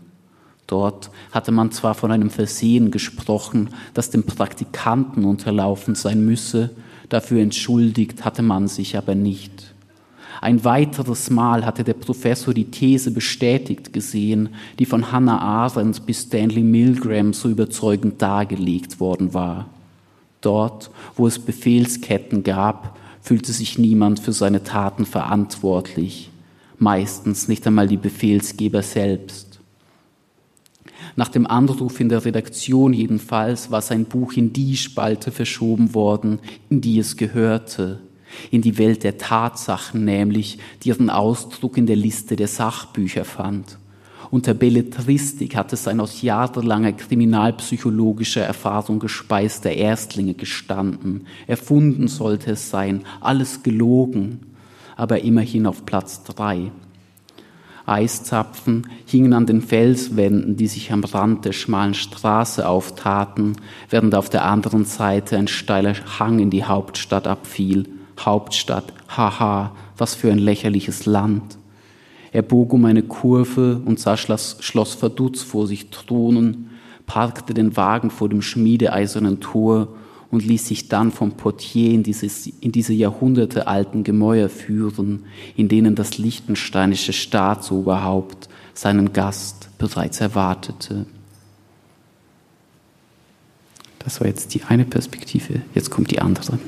[0.66, 6.72] Dort hatte man zwar von einem Versehen gesprochen, das dem Praktikanten unterlaufen sein müsse,
[7.10, 9.76] dafür entschuldigt hatte man sich aber nicht.
[10.42, 14.50] Ein weiteres Mal hatte der Professor die These bestätigt gesehen,
[14.80, 19.68] die von Hannah Arendt bis Stanley Milgram so überzeugend dargelegt worden war.
[20.42, 26.30] Dort, wo es Befehlsketten gab, fühlte sich niemand für seine Taten verantwortlich,
[26.78, 29.60] meistens nicht einmal die Befehlsgeber selbst.
[31.16, 36.40] Nach dem Anruf in der Redaktion jedenfalls war sein Buch in die Spalte verschoben worden,
[36.70, 38.00] in die es gehörte,
[38.52, 43.79] in die Welt der Tatsachen nämlich, die ihren Ausdruck in der Liste der Sachbücher fand.
[44.32, 51.26] Unter Belletristik hat es ein aus jahrelanger kriminalpsychologischer Erfahrung gespeister Erstlinge gestanden.
[51.48, 54.42] Erfunden sollte es sein, alles gelogen,
[54.96, 56.72] aber immerhin auf Platz drei.
[57.88, 63.56] Eiszapfen hingen an den Felswänden, die sich am Rand der schmalen Straße auftaten,
[63.90, 67.90] während auf der anderen Seite ein steiler Hang in die Hauptstadt abfiel.
[68.20, 71.59] Hauptstadt, haha, was für ein lächerliches Land.
[72.32, 76.70] Er bog um eine Kurve und sah Schloss, Verdutz vor sich thronen,
[77.06, 79.90] parkte den Wagen vor dem schmiedeeisernen Tor
[80.30, 85.26] und ließ sich dann vom Portier in, dieses, in diese jahrhundertealten Gemäuer führen,
[85.56, 91.08] in denen das lichtensteinische Staatsoberhaupt seinen Gast bereits erwartete.
[93.98, 96.60] Das war jetzt die eine Perspektive, jetzt kommt die andere.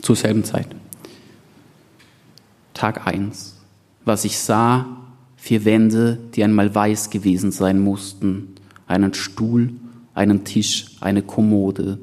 [0.00, 0.68] Zur selben Zeit.
[2.72, 3.57] Tag 1
[4.08, 4.86] was ich sah,
[5.36, 8.54] vier Wände, die einmal weiß gewesen sein mussten,
[8.88, 9.70] einen Stuhl,
[10.14, 11.98] einen Tisch, eine Kommode.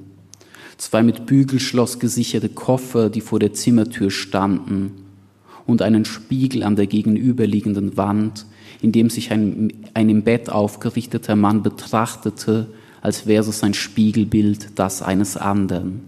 [0.78, 4.91] zwei mit Bügelschloss gesicherte Koffer, die vor der Zimmertür standen,
[5.66, 8.45] und einen Spiegel an der gegenüberliegenden Wand,
[8.82, 12.68] in dem sich ein, ein im Bett aufgerichteter Mann betrachtete,
[13.01, 16.01] als wäre es ein Spiegelbild das eines anderen.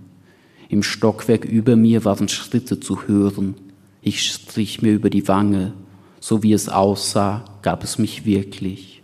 [0.70, 3.56] Im Stockwerk über mir waren Schritte zu hören.
[4.02, 5.74] Ich strich mir über die Wange.
[6.28, 9.02] So wie es aussah, gab es mich wirklich.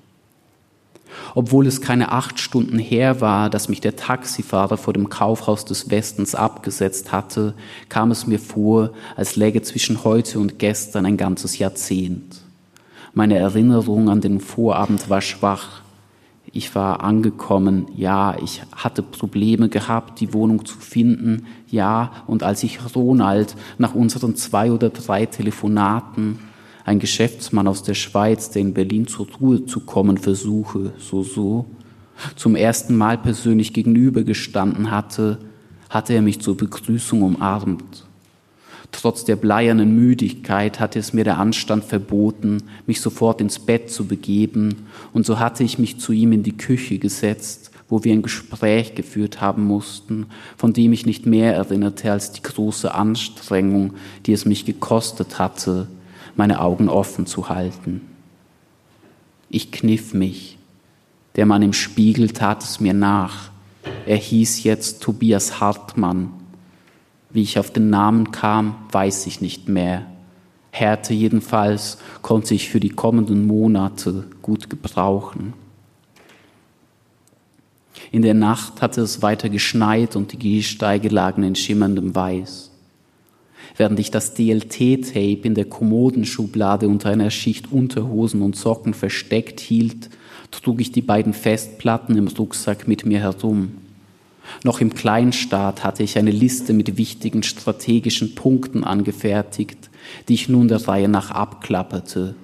[1.36, 5.90] Obwohl es keine acht Stunden her war, dass mich der Taxifahrer vor dem Kaufhaus des
[5.90, 7.54] Westens abgesetzt hatte,
[7.88, 12.42] kam es mir vor, als läge zwischen heute und gestern ein ganzes Jahrzehnt.
[13.14, 15.82] Meine Erinnerung an den Vorabend war schwach.
[16.52, 22.64] Ich war angekommen, ja, ich hatte Probleme gehabt, die Wohnung zu finden, ja, und als
[22.64, 26.52] ich Ronald nach unseren zwei oder drei Telefonaten
[26.86, 31.66] ein Geschäftsmann aus der Schweiz, der in Berlin zur Ruhe zu kommen versuche, so so,
[32.36, 35.40] zum ersten Mal persönlich gegenübergestanden hatte,
[35.90, 38.06] hatte er mich zur Begrüßung umarmt.
[38.92, 44.06] Trotz der bleiernen Müdigkeit hatte es mir der Anstand verboten, mich sofort ins Bett zu
[44.06, 48.22] begeben, und so hatte ich mich zu ihm in die Küche gesetzt, wo wir ein
[48.22, 50.28] Gespräch geführt haben mussten,
[50.58, 53.94] von dem ich nicht mehr erinnerte als die große Anstrengung,
[54.26, 55.88] die es mich gekostet hatte,
[56.36, 58.02] meine Augen offen zu halten.
[59.50, 60.58] Ich kniff mich.
[61.36, 63.52] Der Mann im Spiegel tat es mir nach.
[64.06, 66.32] Er hieß jetzt Tobias Hartmann.
[67.30, 70.06] Wie ich auf den Namen kam, weiß ich nicht mehr.
[70.72, 75.54] Härte jedenfalls konnte ich für die kommenden Monate gut gebrauchen.
[78.12, 82.73] In der Nacht hatte es weiter geschneit und die Gehsteige lagen in schimmerndem Weiß.
[83.76, 90.10] Während ich das DLT-Tape in der Kommodenschublade unter einer Schicht Unterhosen und Socken versteckt hielt,
[90.52, 93.72] trug ich die beiden Festplatten im Rucksack mit mir herum.
[94.64, 99.90] Noch im Kleinstaat hatte ich eine Liste mit wichtigen strategischen Punkten angefertigt,
[100.28, 102.36] die ich nun der Reihe nach abklapperte.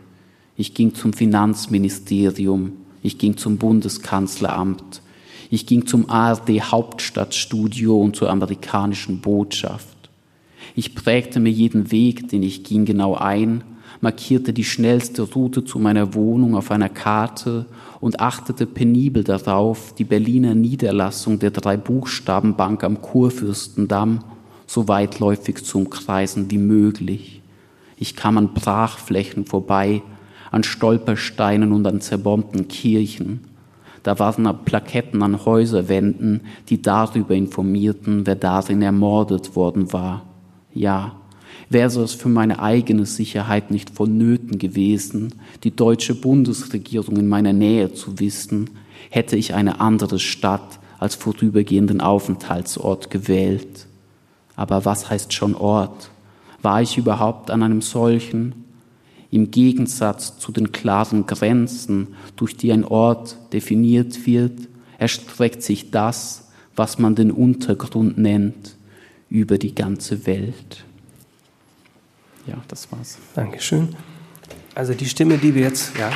[0.58, 2.74] Ich ging zum Finanzministerium,
[3.04, 5.02] ich ging zum Bundeskanzleramt,
[5.50, 9.99] ich ging zum ARD Hauptstadtstudio und zur amerikanischen Botschaft.
[10.76, 13.64] Ich prägte mir jeden Weg, den ich ging, genau ein,
[14.02, 17.66] markierte die schnellste Route zu meiner Wohnung auf einer Karte
[18.00, 24.24] und achtete penibel darauf, die Berliner Niederlassung der drei Buchstabenbank am Kurfürstendamm
[24.68, 27.42] so weitläufig zu umkreisen wie möglich.
[27.98, 30.02] Ich kam an Brachflächen vorbei,
[30.52, 33.42] an Stolpersteinen und an zerbombten Kirchen.
[34.04, 40.29] Da waren Plaketten an Häuserwänden, die darüber informierten, wer darin ermordet worden war.
[40.80, 41.18] Ja,
[41.70, 45.34] wäre es für meine eigene Sicherheit nicht vonnöten gewesen,
[45.66, 48.70] die deutsche Bundesregierung in meiner Nähe zu wissen,
[49.10, 53.88] hätte ich eine andere Stadt als vorübergehenden Aufenthaltsort gewählt.
[54.56, 56.12] Aber was heißt schon Ort?
[56.62, 58.64] War ich überhaupt an einem solchen?
[59.32, 62.08] Im Gegensatz zu den klaren Grenzen,
[62.38, 64.54] durch die ein Ort definiert wird,
[64.98, 68.78] erstreckt sich das, was man den Untergrund nennt,
[69.30, 70.84] über die ganze Welt.
[72.48, 73.18] Ja, das war's.
[73.36, 73.96] Dankeschön.
[74.76, 76.12] Also die Stimme, die wir jetzt, ja.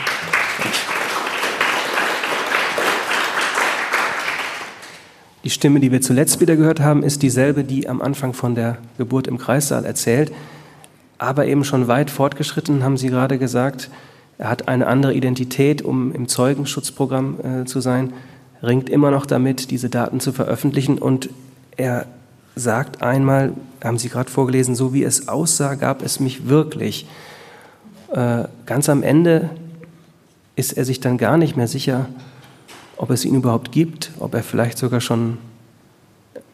[5.43, 8.77] Die Stimme, die wir zuletzt wieder gehört haben, ist dieselbe, die am Anfang von der
[8.97, 10.31] Geburt im Kreissaal erzählt,
[11.17, 13.89] aber eben schon weit fortgeschritten, haben Sie gerade gesagt.
[14.37, 18.13] Er hat eine andere Identität, um im Zeugenschutzprogramm äh, zu sein,
[18.63, 21.29] ringt immer noch damit, diese Daten zu veröffentlichen und
[21.75, 22.07] er
[22.55, 27.07] sagt einmal, haben Sie gerade vorgelesen, so wie es aussah, gab es mich wirklich.
[28.11, 29.49] Äh, ganz am Ende
[30.55, 32.07] ist er sich dann gar nicht mehr sicher,
[32.97, 35.37] ob es ihn überhaupt gibt, ob er vielleicht sogar schon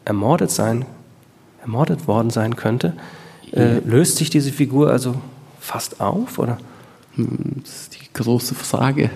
[0.04, 0.86] ermordet sein,
[1.60, 2.94] ermordet worden sein könnte.
[3.52, 5.16] Äh, löst sich diese Figur also
[5.58, 6.58] fast auf, oder?
[7.16, 9.10] Hm, das ist die große Frage.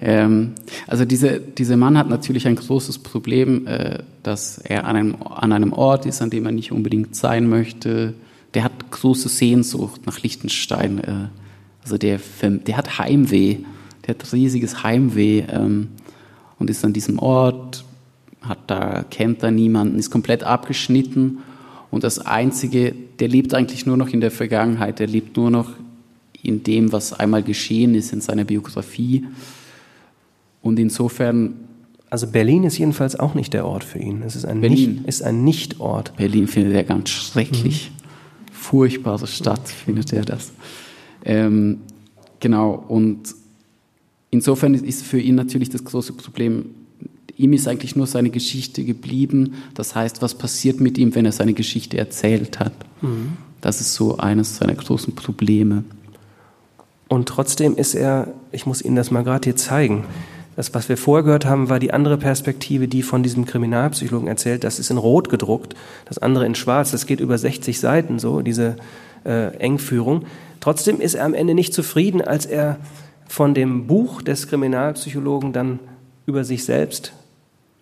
[0.00, 0.52] Ähm,
[0.86, 5.52] also diese, dieser Mann hat natürlich ein großes Problem, äh, dass er an einem, an
[5.52, 8.14] einem Ort ist, an dem er nicht unbedingt sein möchte.
[8.54, 10.98] Der hat große Sehnsucht nach Liechtenstein.
[10.98, 11.12] Äh,
[11.82, 13.58] also der, der hat Heimweh,
[14.06, 15.88] der hat riesiges Heimweh ähm,
[16.58, 17.84] und ist an diesem Ort,
[18.40, 21.38] hat da, kennt da niemanden, ist komplett abgeschnitten
[21.94, 25.70] und das Einzige, der lebt eigentlich nur noch in der Vergangenheit, der lebt nur noch
[26.42, 29.24] in dem, was einmal geschehen ist in seiner Biografie.
[30.64, 31.54] Und insofern.
[32.10, 34.22] Also Berlin ist jedenfalls auch nicht der Ort für ihn.
[34.22, 34.96] Es ist ein, Berlin.
[34.96, 36.16] Nicht, ist ein Nicht-Ort.
[36.16, 37.90] Berlin findet er ganz schrecklich.
[37.90, 38.52] Mhm.
[38.52, 40.52] Furchtbare Stadt findet er das.
[41.24, 41.80] Ähm,
[42.38, 42.84] genau.
[42.86, 43.34] Und
[44.30, 46.66] insofern ist für ihn natürlich das große Problem,
[47.36, 49.54] ihm ist eigentlich nur seine Geschichte geblieben.
[49.74, 52.74] Das heißt, was passiert mit ihm, wenn er seine Geschichte erzählt hat?
[53.02, 53.32] Mhm.
[53.60, 55.82] Das ist so eines seiner großen Probleme.
[57.08, 60.04] Und trotzdem ist er, ich muss Ihnen das mal gerade hier zeigen,
[60.56, 64.64] das, was wir vorher gehört haben, war die andere Perspektive, die von diesem Kriminalpsychologen erzählt.
[64.64, 65.74] Das ist in Rot gedruckt,
[66.06, 66.90] das andere in Schwarz.
[66.90, 68.76] Das geht über 60 Seiten so, diese
[69.24, 70.26] äh, Engführung.
[70.60, 72.78] Trotzdem ist er am Ende nicht zufrieden, als er
[73.26, 75.78] von dem Buch des Kriminalpsychologen dann
[76.26, 77.12] über sich selbst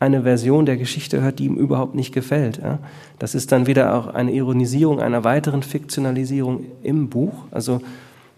[0.02, 2.58] eine Version der Geschichte hört, die ihm überhaupt nicht gefällt.
[2.58, 2.80] Ja?
[3.20, 7.44] Das ist dann wieder auch eine Ironisierung einer weiteren Fiktionalisierung im Buch.
[7.52, 7.80] Also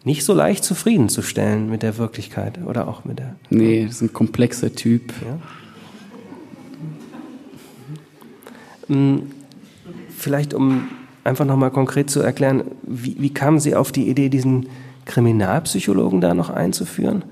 [0.04, 3.36] nicht so leicht zufriedenzustellen mit der Wirklichkeit oder auch mit der.
[3.50, 5.12] Nee, das ist ein komplexer Typ.
[8.88, 8.94] Ja.
[8.94, 9.30] Mm,
[10.16, 10.88] vielleicht um
[11.24, 14.68] einfach nochmal konkret zu erklären, wie, wie kamen Sie auf die Idee, diesen
[15.06, 17.24] Kriminalpsychologen da noch einzuführen?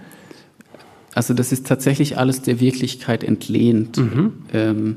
[1.15, 3.99] Also das ist tatsächlich alles der Wirklichkeit entlehnt.
[3.99, 4.33] Mhm.
[4.53, 4.97] Ähm,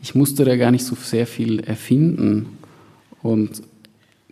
[0.00, 2.58] ich musste da gar nicht so sehr viel erfinden.
[3.22, 3.62] Und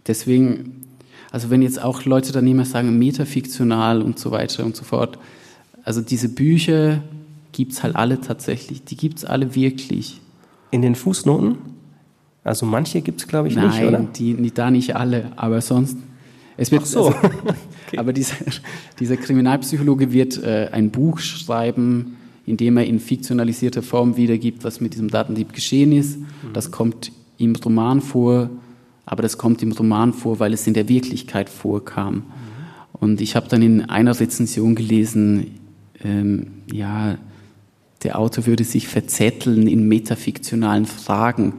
[0.07, 0.87] deswegen,
[1.31, 5.19] also wenn jetzt auch Leute dann immer sagen, metafiktional und so weiter und so fort,
[5.85, 7.03] also diese Bücher
[7.53, 10.21] gibt es halt alle tatsächlich, die gibt es alle wirklich.
[10.71, 11.57] In den Fußnoten?
[12.45, 13.99] Also manche gibt es, glaube ich, Nein, nicht, oder?
[13.99, 15.97] Nein, die, da nicht alle, aber sonst.
[16.57, 17.07] Es wird, Ach so.
[17.07, 17.49] Also, okay.
[17.97, 18.37] Aber dieser,
[19.01, 22.17] dieser Kriminalpsychologe wird äh, ein Buch schreiben,
[22.47, 26.19] in dem er in fiktionalisierter Form wiedergibt, was mit diesem Datendieb geschehen ist.
[26.19, 26.53] Mhm.
[26.53, 28.51] Das kommt im Roman vor,
[29.07, 32.25] aber das kommt im Roman vor, weil es in der Wirklichkeit vorkam.
[32.93, 35.59] Und ich habe dann in einer Rezension gelesen,
[36.03, 37.19] ähm, ja,
[38.03, 41.55] der Autor würde sich verzetteln in metafiktionalen Fragen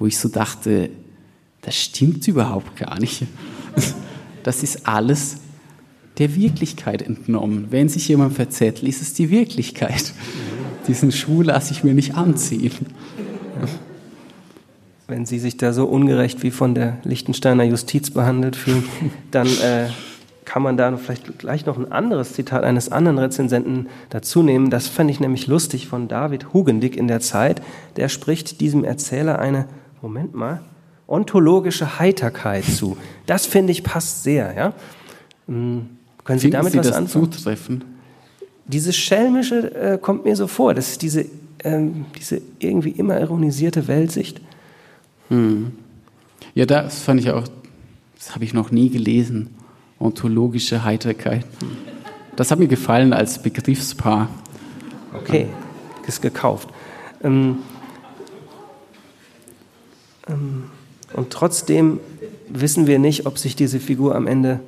[0.00, 0.90] wo ich so dachte,
[1.60, 3.22] das stimmt überhaupt gar nicht.
[4.42, 5.36] Das ist alles
[6.16, 7.66] der Wirklichkeit entnommen.
[7.68, 10.14] Wenn sich jemand verzettelt, ist es die Wirklichkeit.
[10.88, 12.72] Diesen Schuh lasse ich mir nicht anziehen.
[15.10, 18.84] Wenn Sie sich da so ungerecht wie von der Liechtensteiner Justiz behandelt fühlen,
[19.32, 19.88] dann äh,
[20.44, 24.70] kann man da vielleicht gleich noch ein anderes Zitat eines anderen Rezensenten dazu nehmen.
[24.70, 27.60] Das fand ich nämlich lustig von David Hugendick in der Zeit.
[27.96, 29.66] Der spricht diesem Erzähler eine
[30.00, 30.60] Moment mal,
[31.08, 32.96] ontologische Heiterkeit zu.
[33.26, 34.54] Das finde ich passt sehr.
[34.54, 34.72] Ja?
[35.48, 35.88] Hm,
[36.22, 37.32] können Sie Finden damit Sie was das anfangen?
[37.32, 37.84] Zutreffen?
[38.64, 40.72] Dieses Schelmische äh, kommt mir so vor.
[40.72, 41.26] Das ist diese,
[41.64, 44.40] ähm, diese irgendwie immer ironisierte Weltsicht.
[45.30, 45.72] Hm.
[46.54, 47.48] Ja, das fand ich auch,
[48.16, 49.50] das habe ich noch nie gelesen.
[49.98, 51.44] Ontologische Heiterkeit.
[52.36, 54.28] Das hat mir gefallen als Begriffspaar.
[55.14, 55.48] Okay,
[56.06, 56.68] ist gekauft.
[57.22, 57.58] Ähm,
[60.28, 60.64] ähm,
[61.12, 62.00] und trotzdem
[62.48, 64.60] wissen wir nicht, ob sich diese Figur am Ende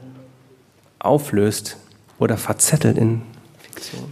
[0.99, 1.77] auflöst
[2.19, 3.23] oder verzettelt in
[3.59, 4.05] Fiktion.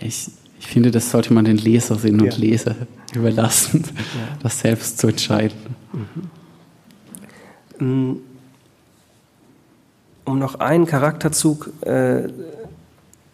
[0.00, 0.30] Ich,
[0.64, 2.38] ich finde, das sollte man den Leserinnen und ja.
[2.38, 2.74] Leser
[3.14, 4.38] überlassen, ja.
[4.42, 5.58] das selbst zu entscheiden.
[7.78, 8.16] Mhm.
[10.24, 12.28] Um noch einen Charakterzug äh,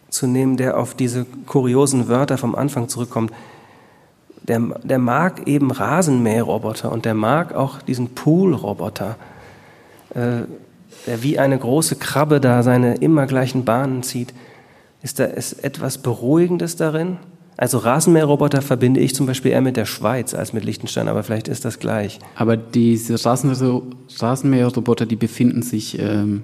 [0.09, 3.31] zu nehmen, der auf diese kuriosen Wörter vom Anfang zurückkommt
[4.43, 9.15] der, der mag eben Rasenmäherroboter und der mag auch diesen Poolroboter,
[10.13, 10.41] äh,
[11.07, 14.33] der wie eine große Krabbe da seine immer gleichen Bahnen zieht.
[15.03, 17.17] Ist da ist etwas Beruhigendes darin?
[17.57, 21.47] Also Rasenmäherroboter verbinde ich zum Beispiel eher mit der Schweiz als mit Liechtenstein, aber vielleicht
[21.47, 22.19] ist das gleich.
[22.35, 26.43] Aber diese Rasenmäherroboter, die befinden sich ähm,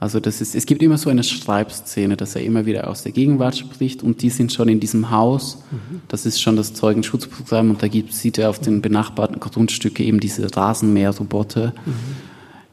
[0.00, 3.12] also das ist, es gibt immer so eine Schreibszene, dass er immer wieder aus der
[3.12, 5.62] Gegenwart spricht und die sind schon in diesem Haus.
[5.70, 6.00] Mhm.
[6.08, 10.18] Das ist schon das Zeugenschutzprogramm und da gibt, sieht er auf den benachbarten Grundstücke eben
[10.18, 11.74] diese Rasenmäherroboter.
[11.84, 11.92] Mhm.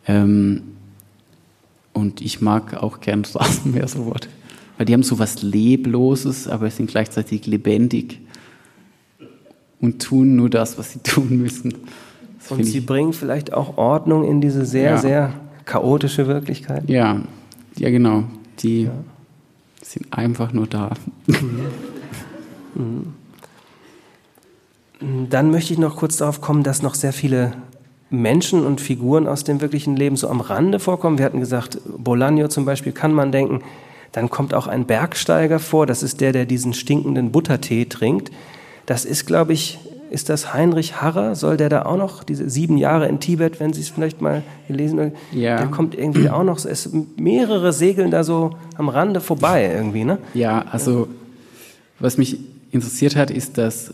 [0.08, 0.62] Ähm,
[1.91, 4.30] und ich mag auch gern Rasenmäherroboter,
[4.78, 8.21] weil die haben so was Lebloses, aber sind gleichzeitig lebendig
[9.82, 11.73] und tun nur das, was sie tun müssen.
[12.39, 14.97] Das und sie bringen vielleicht auch Ordnung in diese sehr, ja.
[14.97, 15.34] sehr
[15.65, 16.89] chaotische Wirklichkeit?
[16.89, 17.21] Ja,
[17.78, 18.23] ja genau.
[18.59, 18.91] Die ja.
[19.82, 20.91] sind einfach nur da.
[21.28, 21.65] Mhm.
[22.75, 23.13] Mhm.
[25.30, 27.53] Dann möchte ich noch kurz darauf kommen, dass noch sehr viele
[28.09, 31.17] Menschen und Figuren aus dem wirklichen Leben so am Rande vorkommen.
[31.17, 33.61] Wir hatten gesagt, Bolaño zum Beispiel kann man denken.
[34.12, 35.86] Dann kommt auch ein Bergsteiger vor.
[35.86, 38.32] Das ist der, der diesen stinkenden Buttertee trinkt.
[38.86, 39.80] Das ist, glaube ich,
[40.10, 41.36] ist das Heinrich Harrer?
[41.36, 44.43] Soll der da auch noch, diese sieben Jahre in Tibet, wenn Sie es vielleicht mal
[44.68, 45.58] gelesen haben, ja.
[45.58, 50.20] der kommt irgendwie auch noch, es mehrere segeln da so am Rande vorbei irgendwie, ne?
[50.34, 51.08] Ja, also
[51.99, 52.39] was mich
[52.72, 53.93] interessiert hat, ist, dass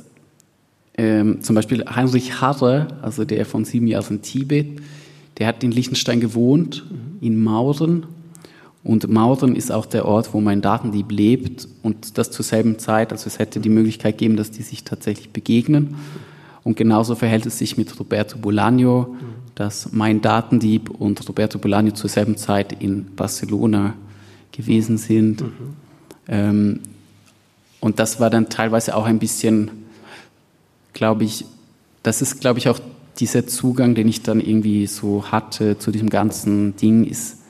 [0.97, 4.81] ähm, zum Beispiel Heinrich Harrer, also der von sieben Jahren in Tibet,
[5.39, 7.25] der hat in Liechtenstein gewohnt, mhm.
[7.25, 8.05] in Mauren
[8.83, 13.13] Und Maudern ist auch der Ort, wo mein Datendieb lebt und das zur selben Zeit.
[13.13, 15.95] Also es hätte die Möglichkeit gegeben, dass die sich tatsächlich begegnen.
[16.63, 19.07] Und genauso verhält es sich mit Roberto Bolaño,
[19.55, 23.93] dass mein Datendieb und Roberto Bolaño zur selben Zeit in Barcelona
[24.51, 25.41] gewesen sind.
[25.41, 25.49] Mhm.
[26.27, 26.79] Ähm,
[27.79, 29.71] und das war dann teilweise auch ein bisschen,
[30.93, 31.45] glaube ich,
[32.01, 32.79] das ist, glaube ich, auch
[33.19, 37.42] dieser Zugang, den ich dann irgendwie so hatte zu diesem ganzen Ding, ist,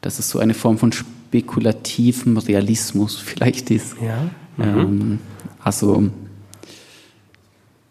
[0.00, 3.96] dass es so eine Form von spekulativem Realismus vielleicht ist.
[4.00, 4.30] Ja.
[4.56, 4.78] Mhm.
[4.78, 5.18] Ähm,
[5.62, 6.10] also,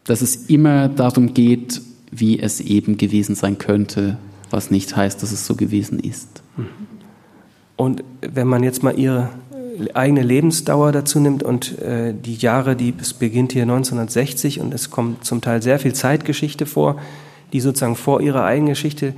[0.04, 1.82] dass es immer darum geht,
[2.12, 4.18] wie es eben gewesen sein könnte,
[4.50, 6.42] was nicht heißt, dass es so gewesen ist.
[6.56, 6.66] Mhm.
[7.76, 9.30] Und wenn man jetzt mal Ihre
[9.94, 14.90] eigene Lebensdauer dazu nimmt und äh, die Jahre, die es beginnt hier 1960 und es
[14.90, 16.98] kommt zum Teil sehr viel Zeitgeschichte vor,
[17.54, 19.14] die sozusagen vor ihrer eigenen Geschichte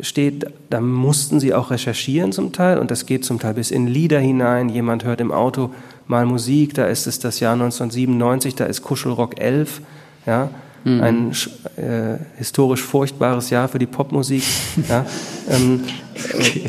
[0.00, 3.86] steht, da mussten sie auch recherchieren zum Teil und das geht zum Teil bis in
[3.86, 4.68] Lieder hinein.
[4.68, 5.70] Jemand hört im Auto
[6.06, 9.80] mal Musik, da ist es das Jahr 1997, da ist Kuschelrock 11,
[10.26, 10.50] ja,
[10.84, 11.00] mhm.
[11.00, 11.30] ein
[11.76, 14.42] äh, historisch furchtbares Jahr für die Popmusik.
[14.88, 15.06] ja,
[15.50, 15.84] ähm,
[16.32, 16.68] äh,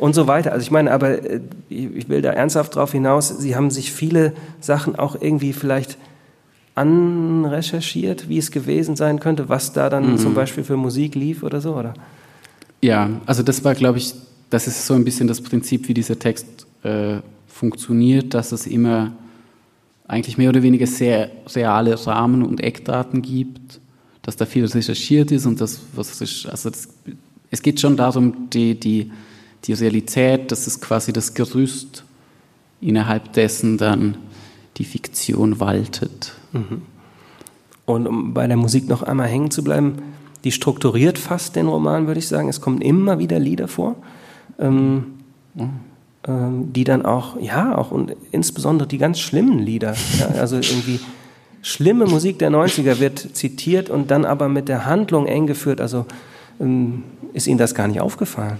[0.00, 0.52] und so weiter.
[0.52, 4.32] Also ich meine, aber äh, ich will da ernsthaft drauf hinaus, Sie haben sich viele
[4.60, 5.98] Sachen auch irgendwie vielleicht
[6.80, 10.18] anrecherchiert, wie es gewesen sein könnte, was da dann mhm.
[10.18, 11.94] zum Beispiel für Musik lief oder so, oder?
[12.80, 14.14] Ja, also das war, glaube ich,
[14.48, 19.12] das ist so ein bisschen das Prinzip, wie dieser Text äh, funktioniert, dass es immer
[20.08, 23.80] eigentlich mehr oder weniger sehr reale Rahmen und Eckdaten gibt,
[24.22, 26.88] dass da viel recherchiert ist und das, was ist, also das,
[27.50, 29.10] es geht schon darum, die, die
[29.64, 32.04] die Realität, das ist quasi das Gerüst,
[32.80, 34.16] innerhalb dessen dann
[34.76, 36.32] die Fiktion waltet.
[36.52, 36.82] Mhm.
[37.86, 39.96] Und um bei der Musik noch einmal hängen zu bleiben,
[40.44, 42.48] die strukturiert fast den Roman, würde ich sagen.
[42.48, 43.96] Es kommen immer wieder Lieder vor,
[44.58, 45.04] ähm,
[45.54, 45.70] mhm.
[46.26, 51.00] ähm, die dann auch, ja, auch und insbesondere die ganz schlimmen Lieder, ja, also irgendwie
[51.62, 55.80] schlimme Musik der 90er wird zitiert und dann aber mit der Handlung eng geführt.
[55.80, 56.06] Also
[56.60, 58.58] ähm, ist Ihnen das gar nicht aufgefallen?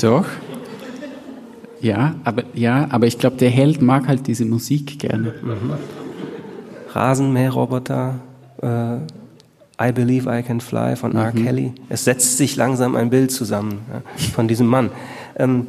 [0.00, 0.26] Doch.
[1.80, 5.34] Ja, aber, ja, aber ich glaube, der Held mag halt diese Musik gerne.
[5.42, 5.72] Mhm.
[6.94, 8.20] Rasenmäherroboter,
[8.62, 8.96] äh,
[9.80, 11.18] I Believe I Can Fly von mhm.
[11.18, 11.32] R.
[11.32, 11.72] Kelly.
[11.88, 14.90] Es setzt sich langsam ein Bild zusammen ja, von diesem Mann.
[15.36, 15.66] Ähm,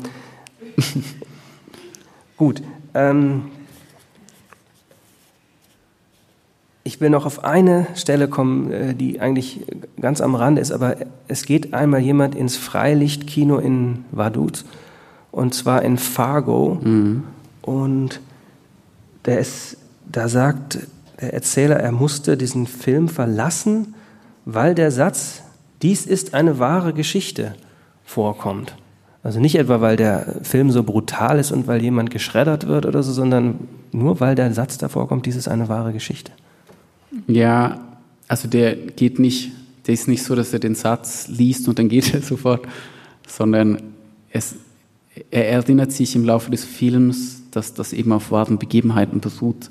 [2.38, 2.62] gut.
[2.94, 3.46] Ähm,
[6.84, 9.62] ich will noch auf eine Stelle kommen, äh, die eigentlich
[10.00, 10.98] ganz am Rande ist, aber
[11.28, 14.66] es geht einmal jemand ins Freilichtkino in Vaduz
[15.32, 17.24] und zwar in Fargo mhm.
[17.62, 18.20] und
[19.26, 19.78] der ist,
[20.12, 20.80] da sagt
[21.32, 23.94] Erzähler, er musste diesen Film verlassen,
[24.46, 25.44] weil der Satz,
[25.82, 27.56] dies ist eine wahre Geschichte,
[28.04, 28.76] vorkommt.
[29.24, 33.04] Also nicht etwa, weil der Film so brutal ist und weil jemand geschreddert wird oder
[33.04, 33.60] so, sondern
[33.94, 36.34] nur weil der Satz davor kommt, dies ist eine wahre Geschichte.
[37.28, 37.80] Ja,
[38.28, 39.52] also der geht nicht,
[39.88, 42.68] der ist nicht so, dass er den Satz liest und dann geht er sofort,
[43.26, 43.82] sondern
[44.30, 44.56] es,
[45.32, 49.70] er erinnert sich im Laufe des Films, dass das eben auf wahren Begebenheiten beruht,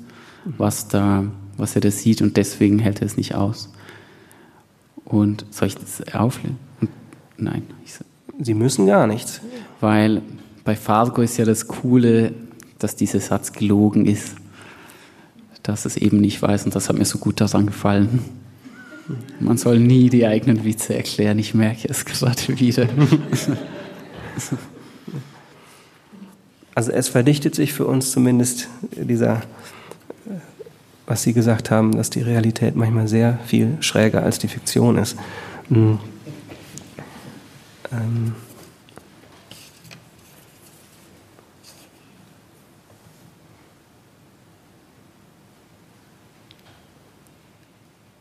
[0.57, 1.25] was da,
[1.57, 3.69] was er da sieht und deswegen hält er es nicht aus.
[5.05, 6.57] Und soll ich das auflösen?
[7.37, 7.63] Nein.
[8.39, 9.41] Sie müssen gar nichts.
[9.79, 10.21] Weil
[10.63, 12.33] bei Fargo ist ja das Coole,
[12.79, 14.35] dass dieser Satz gelogen ist
[15.63, 18.19] dass es eben nicht weiß und das hat mir so gut daran gefallen.
[19.39, 22.87] Man soll nie die eigenen Witze erklären, ich merke es gerade wieder.
[26.75, 29.43] Also es verdichtet sich für uns zumindest dieser,
[31.05, 35.17] was Sie gesagt haben, dass die Realität manchmal sehr viel schräger als die Fiktion ist.
[35.69, 35.99] Mhm.
[37.91, 38.35] Ähm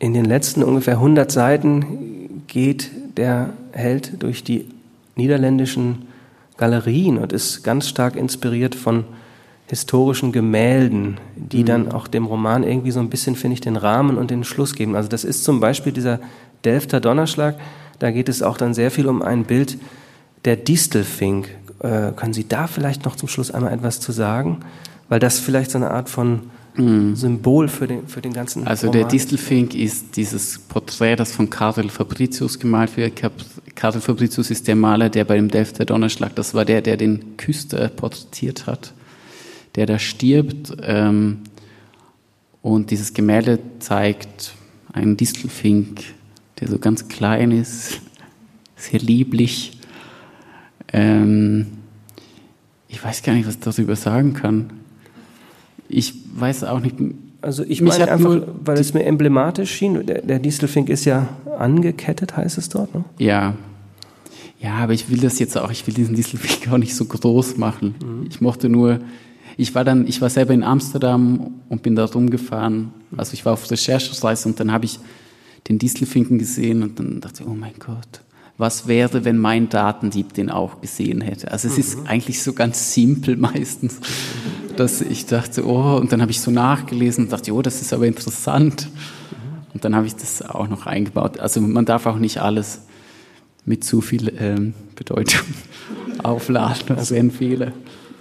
[0.03, 4.68] In den letzten ungefähr 100 Seiten geht der Held durch die
[5.14, 6.09] niederländischen
[6.57, 9.05] Galerien und ist ganz stark inspiriert von
[9.72, 11.66] historischen Gemälden, die mhm.
[11.66, 14.74] dann auch dem Roman irgendwie so ein bisschen, finde ich, den Rahmen und den Schluss
[14.74, 14.94] geben.
[14.94, 16.20] Also das ist zum Beispiel dieser
[16.62, 17.54] Delfter Donnerschlag,
[17.98, 19.78] da geht es auch dann sehr viel um ein Bild
[20.44, 21.48] der Distelfink.
[21.78, 24.60] Äh, können Sie da vielleicht noch zum Schluss einmal etwas zu sagen?
[25.08, 27.16] Weil das vielleicht so eine Art von mhm.
[27.16, 29.00] Symbol für den, für den ganzen Also Roman.
[29.00, 33.14] der Distelfink ist dieses Porträt, das von Karel Fabricius gemalt wird.
[33.74, 36.98] Karel Fabricius ist der Maler, der bei dem Delft der Donnerschlag, das war der, der
[36.98, 38.92] den Küster porträtiert hat,
[39.74, 40.76] der da stirbt.
[40.82, 41.38] Ähm,
[42.62, 44.54] und dieses Gemälde zeigt
[44.92, 46.02] einen Distelfink,
[46.60, 48.00] der so ganz klein ist,
[48.76, 49.78] sehr lieblich.
[50.92, 51.66] Ähm,
[52.88, 54.70] ich weiß gar nicht, was ich darüber sagen kann.
[55.88, 56.96] Ich weiß auch nicht.
[57.40, 62.36] Also ich meine einfach, weil es mir emblematisch schien, der, der Distelfink ist ja angekettet,
[62.36, 63.04] heißt es dort, ne?
[63.18, 63.56] Ja.
[64.60, 67.56] Ja, aber ich will das jetzt auch, ich will diesen Distelfink auch nicht so groß
[67.56, 67.96] machen.
[68.00, 68.26] Mhm.
[68.30, 69.00] Ich mochte nur,
[69.57, 72.92] ich war dann, ich war selber in Amsterdam und bin da rumgefahren.
[73.16, 74.98] Also ich war auf Recherchereise und dann habe ich
[75.68, 78.22] den Distelfinken gesehen und dann dachte ich, oh mein Gott,
[78.59, 81.50] was wäre, wenn mein Datendieb den auch gesehen hätte?
[81.50, 81.80] Also es mhm.
[81.80, 84.00] ist eigentlich so ganz simpel meistens,
[84.76, 87.92] dass ich dachte, oh, und dann habe ich so nachgelesen und dachte, oh, das ist
[87.92, 88.88] aber interessant.
[89.74, 91.40] Und dann habe ich das auch noch eingebaut.
[91.40, 92.82] Also man darf auch nicht alles
[93.64, 95.40] mit zu viel ähm, Bedeutung
[96.22, 97.72] aufladen, das wäre ein Fehler.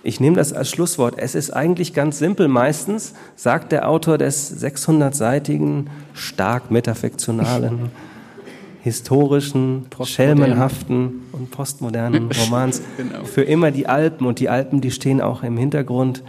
[0.03, 1.15] Ich nehme das als Schlusswort.
[1.17, 2.47] Es ist eigentlich ganz simpel.
[2.47, 7.91] Meistens sagt der Autor des 600-seitigen, stark metafiktionalen,
[8.81, 13.23] historischen, schelmenhaften und postmodernen Romans genau.
[13.25, 14.25] für immer die Alpen.
[14.25, 16.23] Und die Alpen, die stehen auch im Hintergrund,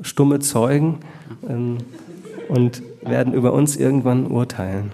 [0.00, 0.98] stumme Zeugen
[1.48, 1.78] ähm,
[2.48, 4.90] und werden über uns irgendwann urteilen.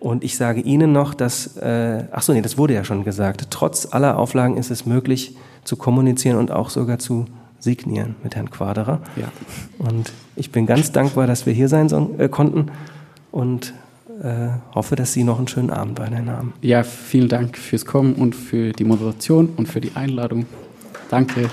[0.00, 3.48] Und ich sage Ihnen noch, dass, äh, ach so, nee, das wurde ja schon gesagt,
[3.50, 5.36] trotz aller Auflagen ist es möglich,
[5.66, 7.26] zu kommunizieren und auch sogar zu
[7.58, 9.00] signieren mit Herrn Quaderer.
[9.16, 9.28] Ja.
[9.78, 12.70] Und ich bin ganz dankbar, dass wir hier sein äh, konnten
[13.32, 13.74] und
[14.22, 16.54] äh, hoffe, dass Sie noch einen schönen Abend weiterhin haben.
[16.62, 20.46] Ja, vielen Dank fürs Kommen und für die Moderation und für die Einladung.
[21.10, 21.50] Danke.